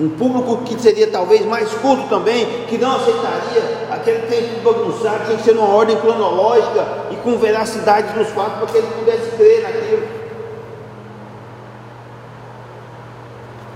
[0.00, 5.36] um público que seria talvez mais culto também, que não aceitaria aquele tempo bagunçado, tinha
[5.36, 9.62] que ser numa ordem cronológica e com veracidade nos fatos para que ele pudesse crer
[9.62, 10.02] naquilo.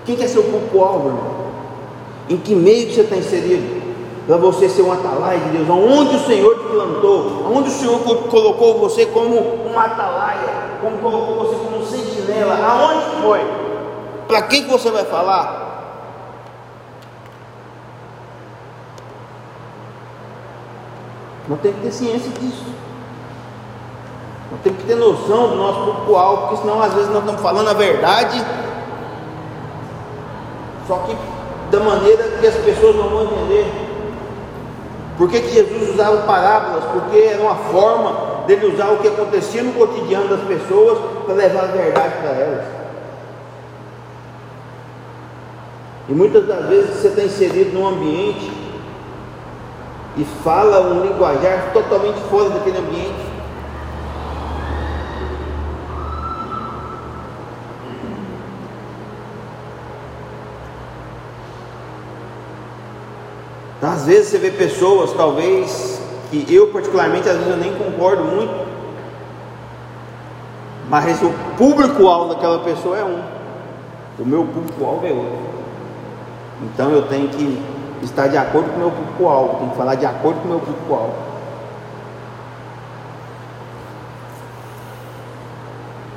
[0.04, 1.52] Quem ser o público-alvo?
[2.28, 3.81] Em que meio que você está inserido?
[4.26, 7.98] Para você ser um atalaia de Deus, aonde o Senhor te plantou, aonde o Senhor
[8.28, 13.40] colocou você como um atalaia, como colocou você como um sentinela, aonde foi?
[14.28, 15.72] Para quem que você vai falar?
[21.48, 22.64] Nós temos que ter ciência disso.
[24.52, 27.68] Nós temos que ter noção do nosso público-alvo, porque senão às vezes nós estamos falando
[27.68, 28.44] a verdade,
[30.86, 31.16] só que
[31.70, 33.81] da maneira que as pessoas não vão entender.
[35.22, 36.82] Por que, que Jesus usava parábolas?
[36.92, 41.62] Porque era uma forma dele usar o que acontecia no cotidiano das pessoas para levar
[41.62, 42.64] a verdade para elas.
[46.08, 48.50] E muitas das vezes você está inserido num ambiente
[50.16, 53.31] e fala um linguajar totalmente fora daquele ambiente.
[64.02, 68.52] Às vezes você vê pessoas, talvez, que eu particularmente às vezes eu nem concordo muito,
[70.90, 73.22] mas o público-alvo daquela pessoa é um,
[74.18, 75.38] o meu público-alvo é outro.
[76.62, 77.62] Então eu tenho que
[78.02, 80.58] estar de acordo com o meu público-alvo, tem que falar de acordo com o meu
[80.58, 81.14] público-alvo.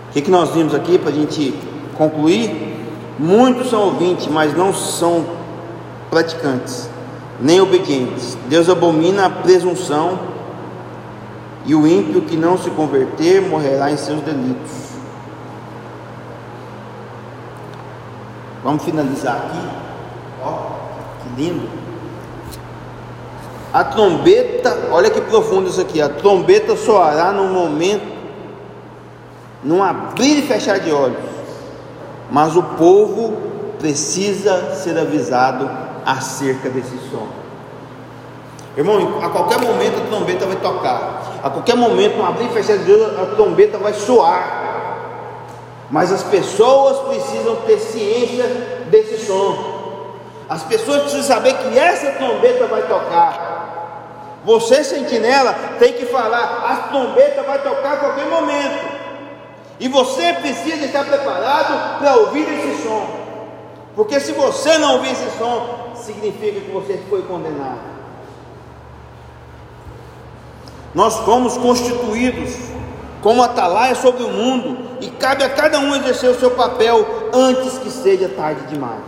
[0.09, 1.53] O que, que nós vimos aqui para a gente
[1.95, 2.79] concluir?
[3.19, 5.23] Muitos são ouvintes, mas não são
[6.09, 6.89] praticantes,
[7.39, 8.37] nem obedientes.
[8.47, 10.19] Deus abomina a presunção,
[11.65, 14.85] e o ímpio que não se converter morrerá em seus delitos.
[18.63, 19.67] Vamos finalizar aqui.
[20.43, 20.75] Ó
[21.37, 21.67] lindo.
[23.73, 26.01] A trombeta, olha que profundo isso aqui.
[26.01, 28.05] A trombeta soará num momento,
[29.63, 31.35] num abrir e fechar de olhos.
[32.31, 33.37] Mas o povo
[33.79, 35.69] precisa ser avisado
[36.05, 37.27] acerca desse som.
[38.77, 41.39] Irmão, a qualquer momento a trombeta vai tocar.
[41.41, 44.65] A qualquer momento, no abrir e fechar de olhos, a trombeta vai soar.
[45.89, 48.43] Mas as pessoas precisam ter ciência
[48.89, 49.75] desse som.
[50.49, 54.41] As pessoas precisam saber que essa trombeta vai tocar.
[54.43, 58.95] Você, sentinela, tem que falar: a trombeta vai tocar a qualquer momento.
[59.79, 63.05] E você precisa estar preparado para ouvir esse som.
[63.95, 67.95] Porque se você não ouvir esse som, significa que você foi condenado.
[70.93, 72.55] Nós fomos constituídos
[73.21, 77.77] como atalaia sobre o mundo, e cabe a cada um exercer o seu papel antes
[77.79, 79.01] que seja tarde demais.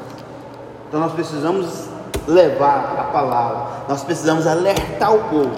[0.87, 1.85] Então nós precisamos
[2.27, 5.51] levar a palavra, nós precisamos alertar o povo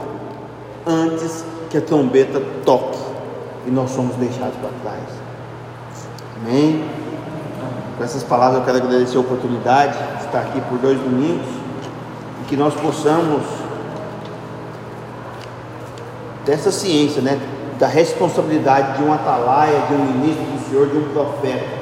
[0.86, 3.00] antes que a trombeta toque
[3.66, 5.04] e nós somos deixados para trás.
[6.38, 6.84] Amém?
[7.98, 11.48] Com essas palavras eu quero agradecer a oportunidade de estar aqui por dois domingos
[12.42, 13.44] e que nós possamos
[16.46, 17.40] dessa ciência, né,
[17.78, 21.79] da responsabilidade de um atalaia, de um ministro do Senhor, de um profeta